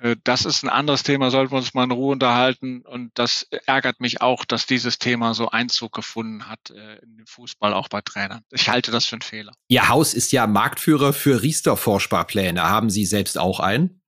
[0.00, 2.82] Äh, das ist ein anderes Thema, sollten wir uns mal in Ruhe unterhalten.
[2.82, 7.26] Und das ärgert mich auch, dass dieses Thema so Einzug gefunden hat äh, in den
[7.26, 8.42] Fußball, auch bei Trainern.
[8.50, 9.52] Ich halte das für einen Fehler.
[9.68, 12.62] Ihr Haus ist ja Marktführer für Riester-Vorsparpläne.
[12.62, 14.00] Haben Sie selbst auch einen?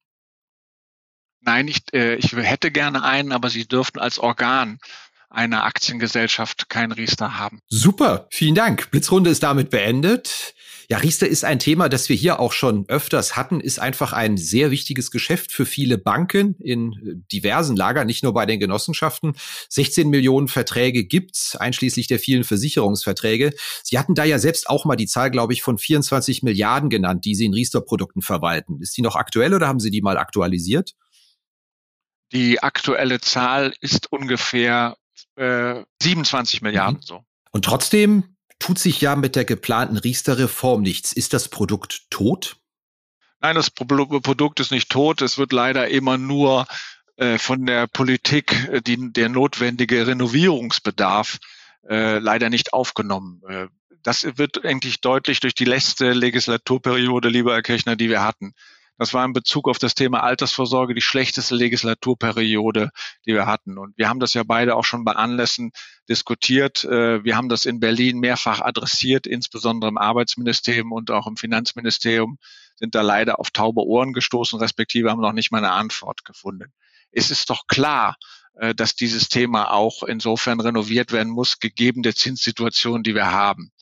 [1.46, 4.78] Nein, ich, äh, ich hätte gerne einen, aber Sie dürften als Organ
[5.30, 7.60] einer Aktiengesellschaft kein Riester haben.
[7.68, 8.90] Super, vielen Dank.
[8.90, 10.54] Blitzrunde ist damit beendet.
[10.88, 14.36] Ja, Riester ist ein Thema, das wir hier auch schon öfters hatten, ist einfach ein
[14.36, 19.34] sehr wichtiges Geschäft für viele Banken in äh, diversen Lagern, nicht nur bei den Genossenschaften.
[19.68, 23.52] 16 Millionen Verträge gibt's, einschließlich der vielen Versicherungsverträge.
[23.84, 27.24] Sie hatten da ja selbst auch mal die Zahl, glaube ich, von 24 Milliarden genannt,
[27.24, 28.80] die Sie in Riester-Produkten verwalten.
[28.80, 30.94] Ist die noch aktuell oder haben Sie die mal aktualisiert?
[32.32, 34.96] Die aktuelle Zahl ist ungefähr
[35.36, 37.02] äh, 27 Milliarden mhm.
[37.02, 37.24] so.
[37.52, 41.12] Und trotzdem tut sich ja mit der geplanten Riester-Reform nichts.
[41.12, 42.56] Ist das Produkt tot?
[43.40, 45.22] Nein, das Produkt ist nicht tot.
[45.22, 46.66] Es wird leider immer nur
[47.16, 51.38] äh, von der Politik äh, die, der notwendige Renovierungsbedarf
[51.88, 53.42] äh, leider nicht aufgenommen.
[53.48, 53.68] Äh,
[54.02, 58.54] das wird eigentlich deutlich durch die letzte Legislaturperiode, lieber Herr Kirchner, die wir hatten.
[58.98, 62.90] Das war in Bezug auf das Thema Altersvorsorge die schlechteste Legislaturperiode,
[63.26, 63.78] die wir hatten.
[63.78, 65.72] Und wir haben das ja beide auch schon bei Anlässen
[66.08, 66.84] diskutiert.
[66.84, 72.38] Äh, wir haben das in Berlin mehrfach adressiert, insbesondere im Arbeitsministerium und auch im Finanzministerium
[72.76, 76.72] sind da leider auf taube Ohren gestoßen, respektive haben noch nicht mal eine Antwort gefunden.
[77.10, 78.16] Es ist doch klar,
[78.54, 83.72] äh, dass dieses Thema auch insofern renoviert werden muss, gegeben der Zinssituation, die wir haben.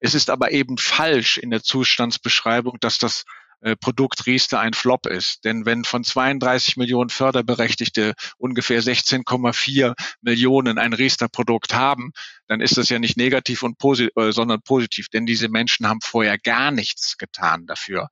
[0.00, 3.24] Es ist aber eben falsch in der Zustandsbeschreibung, dass das
[3.60, 5.44] äh, Produkt Riester ein Flop ist.
[5.44, 12.12] Denn wenn von 32 Millionen Förderberechtigte ungefähr 16,4 Millionen ein Riester-Produkt haben,
[12.46, 15.08] dann ist das ja nicht negativ und positiv, äh, sondern positiv.
[15.08, 18.08] Denn diese Menschen haben vorher gar nichts getan dafür.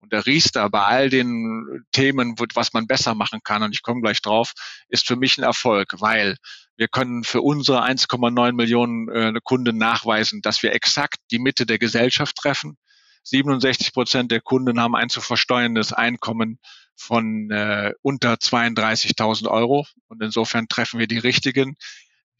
[0.00, 4.00] Und der Riester bei all den Themen, was man besser machen kann, und ich komme
[4.00, 4.52] gleich drauf,
[4.88, 6.36] ist für mich ein Erfolg, weil
[6.76, 11.78] wir können für unsere 1,9 Millionen äh, Kunden nachweisen, dass wir exakt die Mitte der
[11.78, 12.78] Gesellschaft treffen
[13.22, 16.58] 67 Prozent der Kunden haben ein zu versteuerndes Einkommen
[16.96, 19.86] von äh, unter 32.000 Euro.
[20.08, 21.76] Und insofern treffen wir die richtigen.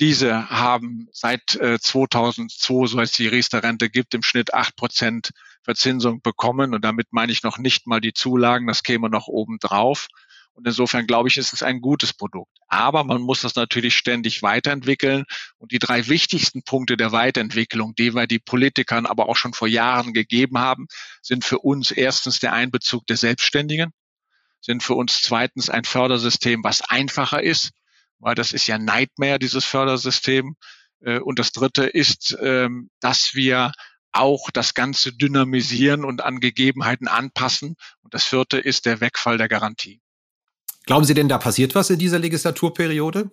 [0.00, 5.30] Diese haben seit äh, 2002, so es die Riester-Rente gibt, im Schnitt acht Prozent
[5.62, 6.74] Verzinsung bekommen.
[6.74, 10.08] Und damit meine ich noch nicht mal die Zulagen, das käme noch oben drauf.
[10.54, 12.58] Und insofern glaube ich, ist es ein gutes Produkt.
[12.68, 15.24] Aber man muss das natürlich ständig weiterentwickeln.
[15.58, 19.68] Und die drei wichtigsten Punkte der Weiterentwicklung, die wir die Politikern aber auch schon vor
[19.68, 20.86] Jahren gegeben haben,
[21.22, 23.92] sind für uns erstens der Einbezug der Selbstständigen,
[24.60, 27.70] sind für uns zweitens ein Fördersystem, was einfacher ist,
[28.18, 30.56] weil das ist ja Nightmare, dieses Fördersystem.
[31.00, 33.72] Äh, und das dritte ist, ähm, dass wir
[34.12, 37.76] auch das Ganze dynamisieren und an Gegebenheiten anpassen.
[38.02, 40.00] Und das vierte ist der Wegfall der Garantie.
[40.86, 43.30] Glauben Sie denn, da passiert was in dieser Legislaturperiode?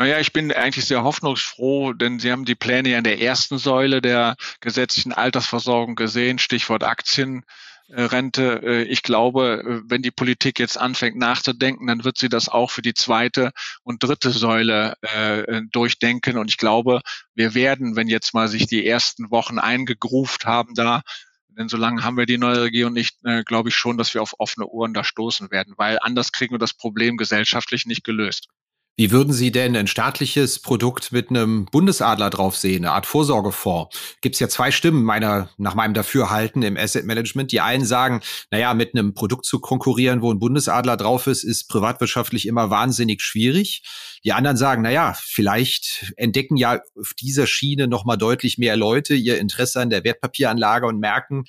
[0.00, 3.58] Naja, ich bin eigentlich sehr hoffnungsfroh, denn Sie haben die Pläne ja in der ersten
[3.58, 8.62] Säule der gesetzlichen Altersversorgung gesehen, Stichwort Aktienrente.
[8.64, 12.70] Äh, ich glaube, äh, wenn die Politik jetzt anfängt nachzudenken, dann wird sie das auch
[12.70, 16.38] für die zweite und dritte Säule äh, durchdenken.
[16.38, 17.02] Und ich glaube,
[17.34, 21.02] wir werden, wenn jetzt mal sich die ersten Wochen eingegruft haben, da
[21.58, 24.34] denn solange haben wir die neue Regierung nicht, äh, glaube ich schon, dass wir auf
[24.38, 28.48] offene Ohren da stoßen werden, weil anders kriegen wir das Problem gesellschaftlich nicht gelöst.
[29.00, 33.96] Wie würden Sie denn ein staatliches Produkt mit einem Bundesadler drauf sehen, eine Art Vorsorgefonds?
[34.20, 37.50] Gibt es ja zwei Stimmen meiner, nach meinem Dafürhalten im Asset Management.
[37.50, 41.68] Die einen sagen, naja, mit einem Produkt zu konkurrieren, wo ein Bundesadler drauf ist, ist
[41.68, 43.84] privatwirtschaftlich immer wahnsinnig schwierig.
[44.24, 49.38] Die anderen sagen, naja, vielleicht entdecken ja auf dieser Schiene nochmal deutlich mehr Leute ihr
[49.38, 51.44] Interesse an der Wertpapieranlage und merken,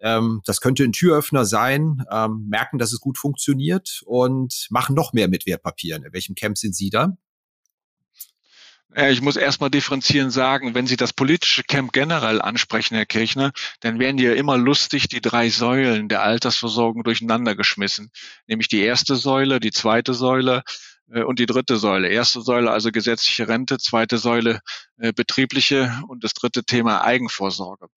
[0.00, 5.12] ähm, das könnte ein Türöffner sein, ähm, merken, dass es gut funktioniert und machen noch
[5.12, 6.04] mehr mit Wertpapieren.
[6.04, 7.16] In welchem Camp sind Sie da?
[8.96, 13.98] Ich muss erstmal differenzieren sagen, wenn Sie das politische Camp generell ansprechen, Herr Kirchner, dann
[13.98, 18.10] werden ja immer lustig die drei Säulen der Altersversorgung durcheinander geschmissen.
[18.46, 20.62] Nämlich die erste Säule, die zweite Säule äh,
[21.08, 22.08] und die dritte Säule.
[22.08, 24.60] Erste Säule also gesetzliche Rente, zweite Säule
[24.98, 27.88] äh, betriebliche und das dritte Thema Eigenvorsorge.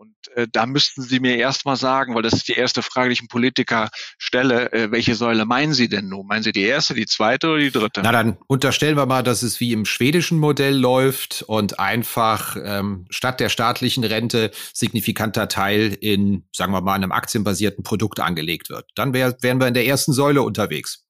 [0.00, 3.12] Und äh, da müssten Sie mir erstmal sagen, weil das ist die erste Frage, die
[3.12, 6.26] ich einem Politiker stelle, äh, welche Säule meinen Sie denn nun?
[6.26, 8.00] Meinen Sie die erste, die zweite oder die dritte?
[8.02, 13.04] Na, dann unterstellen wir mal, dass es wie im schwedischen Modell läuft und einfach ähm,
[13.10, 18.86] statt der staatlichen Rente signifikanter Teil in, sagen wir mal, einem aktienbasierten Produkt angelegt wird.
[18.94, 21.04] Dann wär, wären wir in der ersten Säule unterwegs.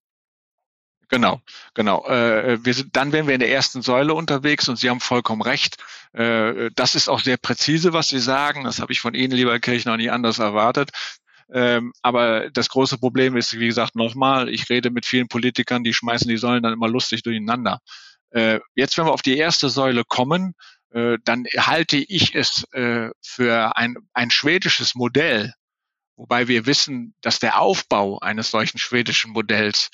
[1.11, 1.40] Genau,
[1.75, 2.07] genau.
[2.07, 5.42] Äh, wir sind, dann wären wir in der ersten Säule unterwegs und Sie haben vollkommen
[5.42, 5.77] recht.
[6.12, 8.62] Äh, das ist auch sehr präzise, was Sie sagen.
[8.64, 10.90] Das habe ich von Ihnen, lieber Kirchner, nie anders erwartet.
[11.53, 15.94] Ähm, aber das große Problem ist, wie gesagt, nochmal, ich rede mit vielen Politikern, die
[15.94, 17.81] schmeißen die Säulen dann immer lustig durcheinander.
[18.31, 20.55] Äh, jetzt, wenn wir auf die erste Säule kommen,
[20.90, 25.55] äh, dann halte ich es äh, für ein, ein schwedisches Modell,
[26.14, 29.90] wobei wir wissen, dass der Aufbau eines solchen schwedischen Modells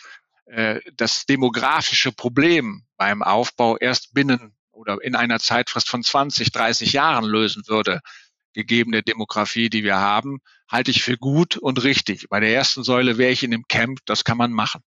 [0.46, 6.92] äh, das demografische Problem beim Aufbau erst binnen oder in einer Zeitfrist von 20, 30
[6.92, 8.00] Jahren lösen würde,
[8.52, 12.28] gegebene Demografie, die wir haben, halte ich für gut und richtig.
[12.28, 14.82] Bei der ersten Säule wäre ich in dem Camp, das kann man machen.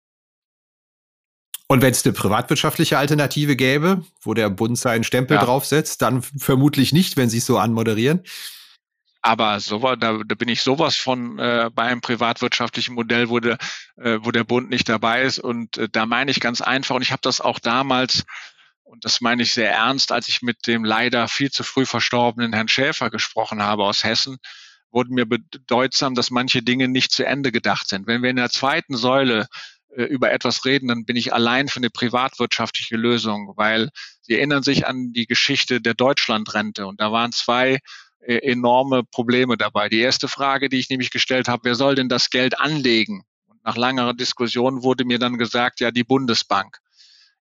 [1.71, 5.45] Und wenn es eine privatwirtschaftliche Alternative gäbe, wo der Bund seinen Stempel ja.
[5.45, 8.23] draufsetzt, dann vermutlich nicht, wenn Sie es so anmoderieren.
[9.29, 13.59] Aber so, da, da bin ich sowas von äh, bei einem privatwirtschaftlichen Modell, wo der,
[13.97, 15.39] äh, wo der Bund nicht dabei ist.
[15.39, 18.25] Und äh, da meine ich ganz einfach, und ich habe das auch damals,
[18.85, 22.55] und das meine ich sehr ernst, als ich mit dem leider viel zu früh verstorbenen
[22.55, 24.39] Herrn Schäfer gesprochen habe aus Hessen,
[24.91, 28.07] wurde mir bedeutsam, dass manche Dinge nicht zu Ende gedacht sind.
[28.07, 29.47] Wenn wir in der zweiten Säule
[29.95, 33.91] äh, über etwas reden, dann bin ich allein für eine privatwirtschaftliche Lösung, weil
[34.23, 37.81] Sie erinnern sich an die Geschichte der Deutschlandrente und da waren zwei
[38.21, 39.89] enorme Probleme dabei.
[39.89, 43.25] Die erste Frage, die ich nämlich gestellt habe, wer soll denn das Geld anlegen?
[43.47, 46.79] Und nach langer Diskussion wurde mir dann gesagt, ja, die Bundesbank.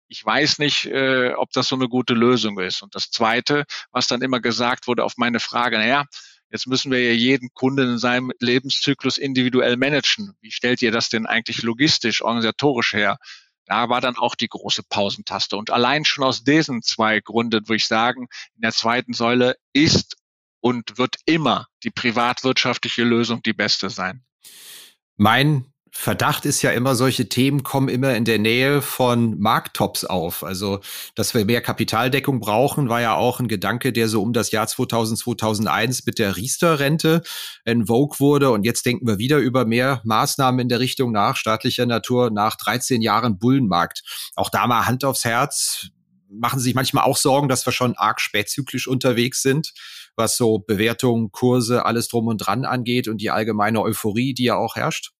[0.08, 2.82] Ich weiß nicht, äh, ob das so eine gute Lösung ist.
[2.82, 6.06] Und das Zweite, was dann immer gesagt wurde auf meine Frage, naja,
[6.50, 10.34] Jetzt müssen wir ja jeden Kunden in seinem Lebenszyklus individuell managen.
[10.40, 13.18] Wie stellt ihr das denn eigentlich logistisch, organisatorisch her?
[13.66, 15.58] Da war dann auch die große Pausentaste.
[15.58, 20.16] Und allein schon aus diesen zwei Gründen würde ich sagen, in der zweiten Säule ist
[20.62, 24.24] und wird immer die privatwirtschaftliche Lösung die beste sein.
[25.16, 25.66] Mein
[26.00, 30.44] Verdacht ist ja immer, solche Themen kommen immer in der Nähe von Markttops auf.
[30.44, 30.80] Also,
[31.16, 34.68] dass wir mehr Kapitaldeckung brauchen, war ja auch ein Gedanke, der so um das Jahr
[34.68, 37.24] 2000, 2001 mit der Riester-Rente
[37.66, 38.52] in Vogue wurde.
[38.52, 42.58] Und jetzt denken wir wieder über mehr Maßnahmen in der Richtung nach staatlicher Natur nach
[42.58, 44.04] 13 Jahren Bullenmarkt.
[44.36, 45.88] Auch da mal Hand aufs Herz.
[46.30, 49.74] Machen Sie sich manchmal auch Sorgen, dass wir schon arg spätzyklisch unterwegs sind,
[50.18, 54.56] was so Bewertungen, Kurse, alles drum und dran angeht und die allgemeine Euphorie, die ja
[54.56, 55.12] auch herrscht?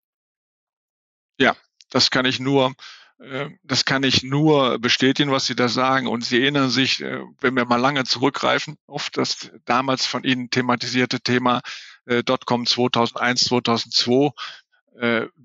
[1.38, 1.56] Ja,
[1.90, 2.74] das kann ich nur
[3.18, 6.06] äh, das kann ich nur bestätigen, was Sie da sagen.
[6.06, 10.50] Und Sie erinnern sich, äh, wenn wir mal lange zurückgreifen, auf das damals von Ihnen
[10.50, 11.62] thematisierte Thema
[12.06, 14.30] äh, Dotcom 2001, 2002,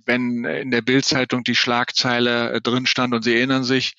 [0.06, 3.94] wenn in der Bildzeitung die Schlagzeile drin stand und Sie erinnern sich,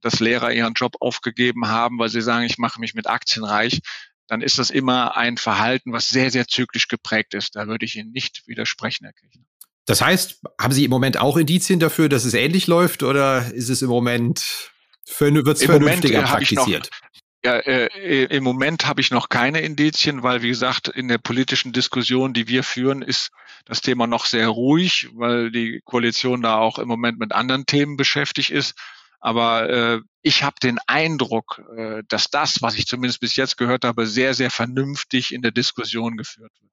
[0.00, 3.80] dass Lehrer ihren Job aufgegeben haben, weil sie sagen, ich mache mich mit Aktien reich,
[4.28, 7.56] dann ist das immer ein Verhalten, was sehr, sehr zyklisch geprägt ist.
[7.56, 9.42] Da würde ich Ihnen nicht widersprechen, Herr Kirchner.
[9.86, 13.70] Das heißt, haben Sie im Moment auch Indizien dafür, dass es ähnlich läuft oder ist
[13.70, 14.70] es im Moment
[15.18, 16.90] wird es vernünftiger Moment, praktiziert?
[16.90, 17.08] Noch,
[17.44, 21.72] ja, äh, im Moment habe ich noch keine Indizien, weil wie gesagt, in der politischen
[21.72, 23.30] Diskussion, die wir führen, ist
[23.64, 27.96] das Thema noch sehr ruhig, weil die Koalition da auch im Moment mit anderen Themen
[27.96, 28.74] beschäftigt ist.
[29.20, 33.84] Aber äh, ich habe den Eindruck, äh, dass das, was ich zumindest bis jetzt gehört
[33.84, 36.72] habe, sehr, sehr vernünftig in der Diskussion geführt wird.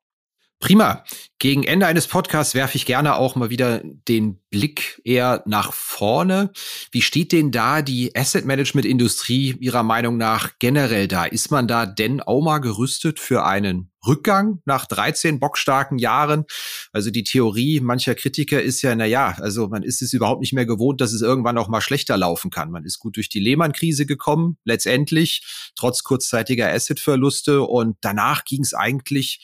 [0.59, 1.03] Prima.
[1.37, 6.51] Gegen Ende eines Podcasts werfe ich gerne auch mal wieder den Blick eher nach vorne.
[6.91, 11.25] Wie steht denn da die Asset Management Industrie Ihrer Meinung nach generell da?
[11.25, 16.45] Ist man da denn auch mal gerüstet für einen Rückgang nach 13 bockstarken Jahren?
[16.93, 20.53] Also die Theorie mancher Kritiker ist ja, na ja, also man ist es überhaupt nicht
[20.53, 22.71] mehr gewohnt, dass es irgendwann auch mal schlechter laufen kann.
[22.71, 28.73] Man ist gut durch die Lehman-Krise gekommen, letztendlich, trotz kurzzeitiger Assetverluste und danach ging es
[28.73, 29.41] eigentlich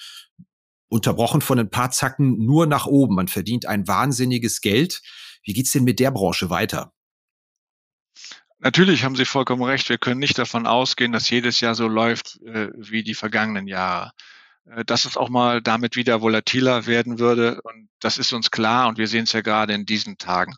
[0.92, 3.16] unterbrochen von ein paar Zacken nur nach oben.
[3.16, 5.02] Man verdient ein wahnsinniges Geld.
[5.44, 6.94] Wie geht's denn mit der Branche weiter?
[8.60, 9.90] Natürlich haben Sie vollkommen recht.
[9.90, 14.12] Wir können nicht davon ausgehen, dass jedes Jahr so läuft äh, wie die vergangenen Jahre.
[14.66, 17.62] Äh, dass es auch mal damit wieder volatiler werden würde.
[17.64, 18.90] Und das ist uns klar.
[18.90, 20.56] Und wir sehen es ja gerade in diesen Tagen.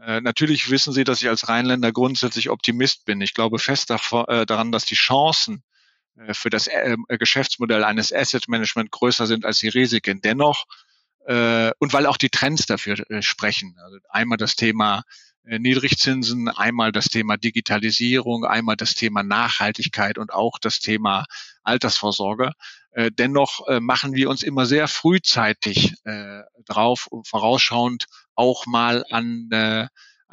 [0.00, 3.22] Äh, natürlich wissen Sie, dass ich als Rheinländer grundsätzlich Optimist bin.
[3.22, 5.64] Ich glaube fest davor, äh, daran, dass die Chancen
[6.32, 10.20] für das äh, Geschäftsmodell eines Asset Management größer sind als die Risiken.
[10.20, 10.64] Dennoch,
[11.26, 13.76] äh, und weil auch die Trends dafür sprechen.
[13.82, 15.02] Also einmal das Thema
[15.46, 21.26] Niedrigzinsen, einmal das Thema Digitalisierung, einmal das Thema Nachhaltigkeit und auch das Thema
[21.62, 22.52] Altersvorsorge.
[23.18, 25.96] dennoch machen wir uns immer sehr frühzeitig
[26.64, 29.50] drauf, vorausschauend auch mal an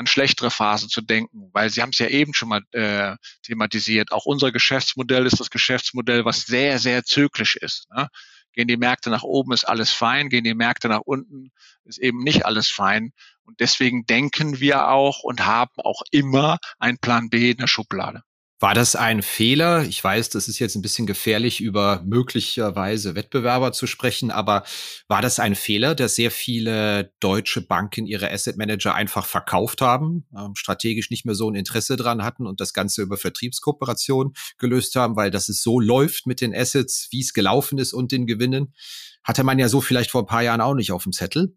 [0.01, 4.11] an schlechtere Phasen zu denken, weil Sie haben es ja eben schon mal äh, thematisiert.
[4.11, 7.87] Auch unser Geschäftsmodell ist das Geschäftsmodell, was sehr, sehr zyklisch ist.
[7.95, 8.09] Ne?
[8.53, 10.29] Gehen die Märkte nach oben, ist alles fein.
[10.29, 11.51] Gehen die Märkte nach unten,
[11.85, 13.13] ist eben nicht alles fein.
[13.43, 18.23] Und deswegen denken wir auch und haben auch immer einen Plan B in der Schublade.
[18.61, 19.85] War das ein Fehler?
[19.85, 24.63] Ich weiß, das ist jetzt ein bisschen gefährlich, über möglicherweise Wettbewerber zu sprechen, aber
[25.07, 30.27] war das ein Fehler, dass sehr viele deutsche Banken ihre Asset Manager einfach verkauft haben,
[30.37, 34.95] ähm, strategisch nicht mehr so ein Interesse dran hatten und das Ganze über Vertriebskooperation gelöst
[34.95, 38.27] haben, weil das es so läuft mit den Assets, wie es gelaufen ist und den
[38.27, 38.75] Gewinnen?
[39.23, 41.55] Hatte man ja so vielleicht vor ein paar Jahren auch nicht auf dem Zettel.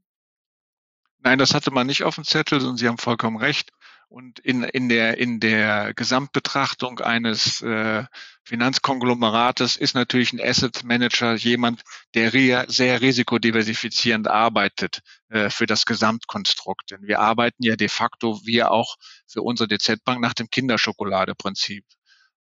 [1.19, 3.73] Nein, das hatte man nicht auf dem Zettel und Sie haben vollkommen recht.
[4.15, 8.05] Und in, in, der, in der Gesamtbetrachtung eines äh,
[8.45, 11.83] Finanzkonglomerates ist natürlich ein Asset Manager jemand,
[12.15, 12.31] der
[12.69, 15.01] sehr risikodiversifizierend arbeitet
[15.31, 16.93] äh, für das Gesamtkonstrukt.
[16.93, 18.95] Denn wir arbeiten ja de facto, wir auch
[19.27, 21.85] für unsere DZ-Bank nach dem Kinderschokolade-Prinzip.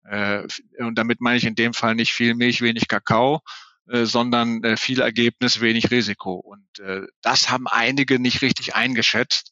[0.03, 0.43] Äh,
[0.77, 3.41] und damit meine ich in dem Fall nicht viel Milch, wenig Kakao,
[3.87, 6.35] äh, sondern äh, viel Ergebnis, wenig Risiko.
[6.35, 9.51] Und äh, das haben einige nicht richtig eingeschätzt.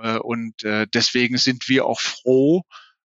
[0.00, 2.62] Äh, und äh, deswegen sind wir auch froh,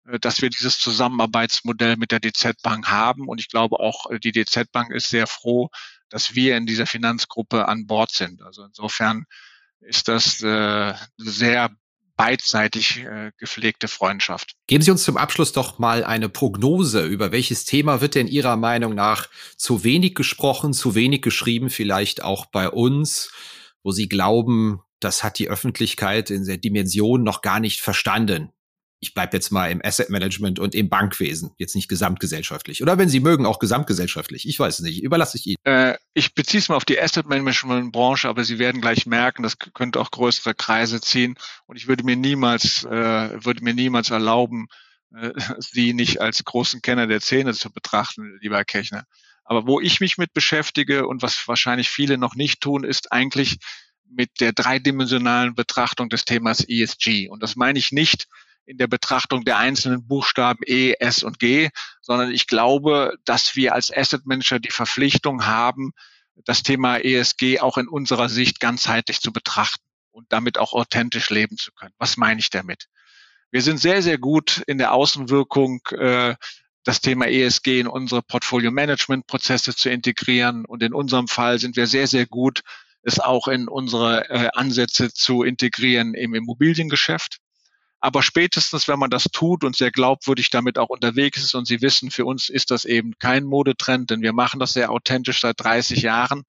[0.07, 3.27] äh, dass wir dieses Zusammenarbeitsmodell mit der DZ Bank haben.
[3.27, 5.69] Und ich glaube auch, die DZ Bank ist sehr froh,
[6.09, 8.41] dass wir in dieser Finanzgruppe an Bord sind.
[8.41, 9.25] Also insofern
[9.79, 11.69] ist das äh, sehr
[12.17, 13.05] beidseitig
[13.37, 14.51] gepflegte Freundschaft.
[14.67, 17.05] Geben Sie uns zum Abschluss doch mal eine Prognose.
[17.05, 22.21] Über welches Thema wird denn Ihrer Meinung nach zu wenig gesprochen, zu wenig geschrieben, vielleicht
[22.21, 23.31] auch bei uns,
[23.83, 28.51] wo Sie glauben, das hat die Öffentlichkeit in der Dimension noch gar nicht verstanden.
[29.01, 32.81] Ich bleibe jetzt mal im Asset Management und im Bankwesen, jetzt nicht gesamtgesellschaftlich.
[32.81, 34.45] Oder wenn Sie mögen, auch gesamtgesellschaftlich.
[34.45, 35.55] Ich weiß es nicht, überlasse ich Ihnen.
[35.63, 39.43] Äh, ich beziehe es mal auf die Asset Management Branche, aber Sie werden gleich merken,
[39.43, 41.35] das könnte auch größere Kreise ziehen.
[41.65, 44.67] Und ich würde mir niemals, äh, würde mir niemals erlauben,
[45.15, 49.05] äh, Sie nicht als großen Kenner der Szene zu betrachten, lieber Herr Kechner.
[49.45, 53.57] Aber wo ich mich mit beschäftige und was wahrscheinlich viele noch nicht tun, ist eigentlich
[54.09, 57.29] mit der dreidimensionalen Betrachtung des Themas ESG.
[57.29, 58.27] Und das meine ich nicht
[58.65, 61.69] in der Betrachtung der einzelnen Buchstaben E, S und G,
[62.01, 65.91] sondern ich glaube, dass wir als Asset Manager die Verpflichtung haben,
[66.45, 71.57] das Thema ESG auch in unserer Sicht ganzheitlich zu betrachten und damit auch authentisch leben
[71.57, 71.93] zu können.
[71.97, 72.87] Was meine ich damit?
[73.51, 76.35] Wir sind sehr, sehr gut in der Außenwirkung, äh,
[76.83, 80.65] das Thema ESG in unsere Portfolio-Management-Prozesse zu integrieren.
[80.65, 82.61] Und in unserem Fall sind wir sehr, sehr gut
[83.09, 87.39] es auch in unsere äh, Ansätze zu integrieren im Immobiliengeschäft.
[88.01, 91.81] Aber spätestens, wenn man das tut und sehr glaubwürdig damit auch unterwegs ist und Sie
[91.81, 95.59] wissen, für uns ist das eben kein Modetrend, denn wir machen das sehr authentisch seit
[95.59, 96.43] 30 Jahren,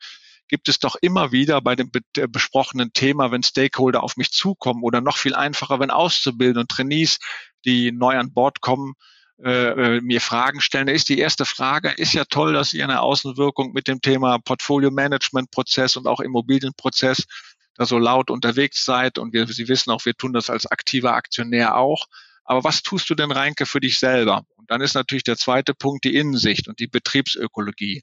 [0.46, 4.82] gibt es doch immer wieder bei dem äh, besprochenen Thema, wenn Stakeholder auf mich zukommen
[4.82, 7.18] oder noch viel einfacher, wenn Auszubildende und Trainees,
[7.64, 8.94] die neu an Bord kommen,
[9.42, 10.86] äh, äh, mir Fragen stellen.
[10.86, 14.38] Da ist die erste Frage, ist ja toll, dass ihr eine Außenwirkung mit dem Thema
[14.38, 17.24] Portfolio Management Prozess und auch Immobilienprozess
[17.74, 21.14] da so laut unterwegs seid und wir, Sie wissen auch, wir tun das als aktiver
[21.14, 22.06] Aktionär auch.
[22.44, 24.42] Aber was tust du denn, Reinke, für dich selber?
[24.56, 28.02] Und dann ist natürlich der zweite Punkt die Innensicht und die Betriebsökologie.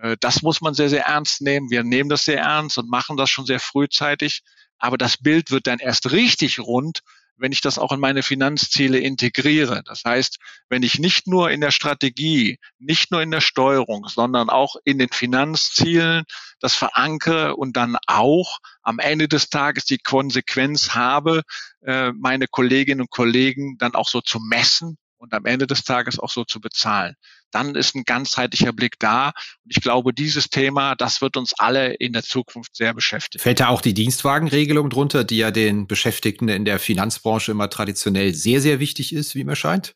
[0.00, 1.70] Äh, das muss man sehr, sehr ernst nehmen.
[1.70, 4.42] Wir nehmen das sehr ernst und machen das schon sehr frühzeitig.
[4.78, 7.00] Aber das Bild wird dann erst richtig rund,
[7.36, 9.82] wenn ich das auch in meine Finanzziele integriere.
[9.84, 14.50] Das heißt, wenn ich nicht nur in der Strategie, nicht nur in der Steuerung, sondern
[14.50, 16.24] auch in den Finanzzielen
[16.60, 21.42] das verankere und dann auch am Ende des Tages die Konsequenz habe,
[21.82, 26.18] äh, meine Kolleginnen und Kollegen dann auch so zu messen und am Ende des Tages
[26.18, 27.16] auch so zu bezahlen.
[27.50, 29.28] Dann ist ein ganzheitlicher Blick da.
[29.64, 33.42] Und ich glaube, dieses Thema, das wird uns alle in der Zukunft sehr beschäftigen.
[33.42, 38.34] Fällt da auch die Dienstwagenregelung drunter, die ja den Beschäftigten in der Finanzbranche immer traditionell
[38.34, 39.94] sehr, sehr wichtig ist, wie mir scheint?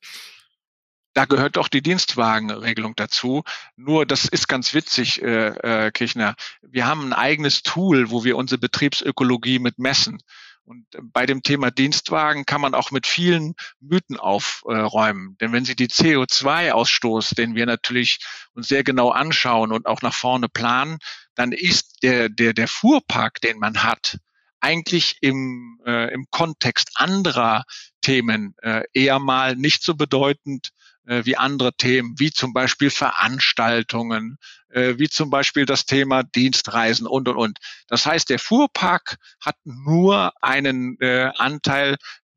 [1.14, 3.42] Da gehört auch die Dienstwagenregelung dazu.
[3.76, 5.48] Nur, das ist ganz witzig, äh,
[5.86, 6.36] äh, Kirchner.
[6.62, 10.22] Wir haben ein eigenes Tool, wo wir unsere Betriebsökologie mit messen.
[10.68, 15.34] Und bei dem Thema Dienstwagen kann man auch mit vielen Mythen aufräumen.
[15.40, 18.18] Denn wenn Sie die CO2-Ausstoß, den wir natürlich
[18.52, 20.98] uns sehr genau anschauen und auch nach vorne planen,
[21.34, 24.18] dann ist der, der, der Fuhrpark, den man hat,
[24.60, 27.64] eigentlich im, äh, im Kontext anderer
[28.02, 30.87] Themen äh, eher mal nicht so bedeutend äh,
[31.24, 34.38] wie andere Themen, wie zum Beispiel Veranstaltungen,
[34.68, 37.58] äh, wie zum Beispiel das Thema Dienstreisen und, und, und.
[37.88, 41.96] Das heißt, der Fuhrpark hat nur einen äh, Anteil,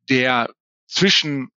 [0.09, 0.49] der
[0.87, 1.49] zwischen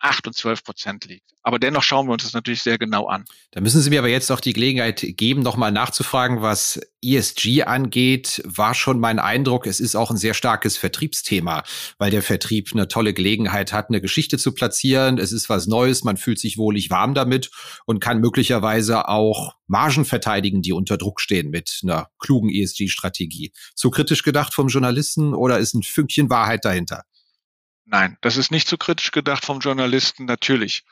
[0.00, 1.28] 8 und 12 Prozent liegt.
[1.42, 3.24] Aber dennoch schauen wir uns das natürlich sehr genau an.
[3.52, 8.42] Da müssen Sie mir aber jetzt auch die Gelegenheit geben, nochmal nachzufragen, was ESG angeht,
[8.44, 11.62] war schon mein Eindruck, es ist auch ein sehr starkes Vertriebsthema,
[11.96, 15.18] weil der Vertrieb eine tolle Gelegenheit hat, eine Geschichte zu platzieren.
[15.18, 17.50] Es ist was Neues, man fühlt sich wohlig warm damit
[17.86, 23.52] und kann möglicherweise auch Margen verteidigen, die unter Druck stehen mit einer klugen ESG-Strategie.
[23.74, 27.04] Zu kritisch gedacht vom Journalisten oder ist ein Fünkchen Wahrheit dahinter?
[27.90, 30.84] Nein, das ist nicht zu kritisch gedacht vom Journalisten, natürlich.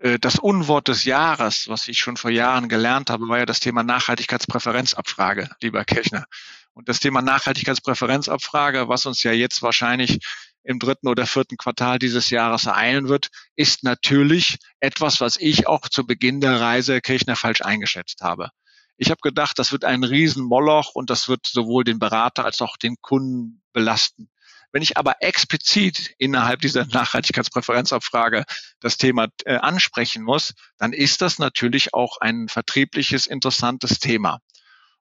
[0.00, 3.58] Äh, das Unwort des Jahres, was ich schon vor Jahren gelernt habe, war ja das
[3.58, 6.26] Thema Nachhaltigkeitspräferenzabfrage, lieber Kirchner.
[6.74, 10.18] Und das Thema Nachhaltigkeitspräferenzabfrage, was uns ja jetzt wahrscheinlich
[10.62, 15.88] im dritten oder vierten Quartal dieses Jahres ereilen wird, ist natürlich etwas, was ich auch
[15.88, 18.50] zu Beginn der Reise Kirchner falsch eingeschätzt habe.
[18.98, 22.76] Ich habe gedacht, das wird ein Riesenmoloch und das wird sowohl den Berater als auch
[22.76, 24.28] den Kunden belasten.
[24.72, 28.44] Wenn ich aber explizit innerhalb dieser Nachhaltigkeitspräferenzabfrage
[28.80, 34.40] das Thema äh, ansprechen muss, dann ist das natürlich auch ein vertriebliches, interessantes Thema.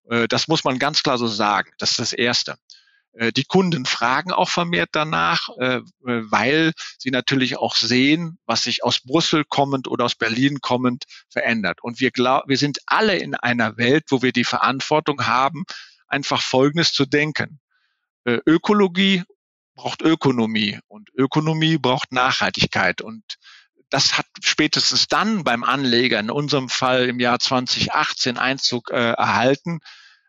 [0.09, 1.71] Äh, das muss man ganz klar so sagen.
[1.77, 2.57] Das ist das Erste.
[3.15, 8.83] Äh, die Kunden fragen auch vermehrt danach, äh, weil sie natürlich auch sehen, was sich
[8.83, 11.79] aus Brüssel kommend oder aus Berlin kommend verändert.
[11.81, 15.63] Und wir, glaub, wir sind alle in einer Welt, wo wir die Verantwortung haben,
[16.07, 17.59] einfach Folgendes zu denken.
[18.25, 19.23] Äh, Ökologie
[19.75, 23.23] braucht Ökonomie und Ökonomie braucht Nachhaltigkeit und
[23.89, 29.79] das hat spätestens dann beim Anleger, in unserem Fall im Jahr 2018, Einzug äh, erhalten,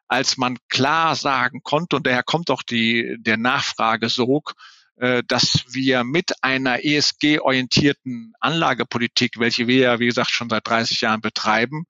[0.09, 4.53] als man klar sagen konnte, und daher kommt auch die, der Nachfragesog,
[4.97, 11.01] äh, dass wir mit einer ESG-orientierten Anlagepolitik, welche wir ja, wie gesagt, schon seit 30
[11.01, 11.87] Jahren betreiben,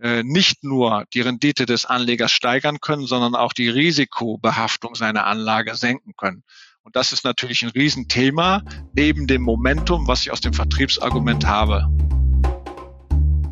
[0.00, 5.74] äh, nicht nur die Rendite des Anlegers steigern können, sondern auch die Risikobehaftung seiner Anlage
[5.74, 6.44] senken können.
[6.88, 8.62] Und das ist natürlich ein Riesenthema
[8.94, 11.86] neben dem Momentum, was ich aus dem Vertriebsargument habe.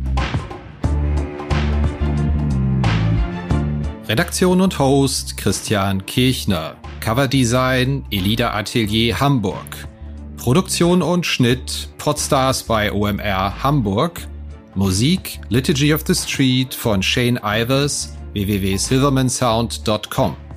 [4.08, 6.76] Redaktion und Host Christian Kirchner.
[7.02, 9.88] Coverdesign Elida Atelier Hamburg.
[10.38, 14.28] Produktion und Schnitt Podstars bei OMR Hamburg.
[14.76, 20.51] Musik Liturgy of the Street von Shane Ivers www.silvermansound.com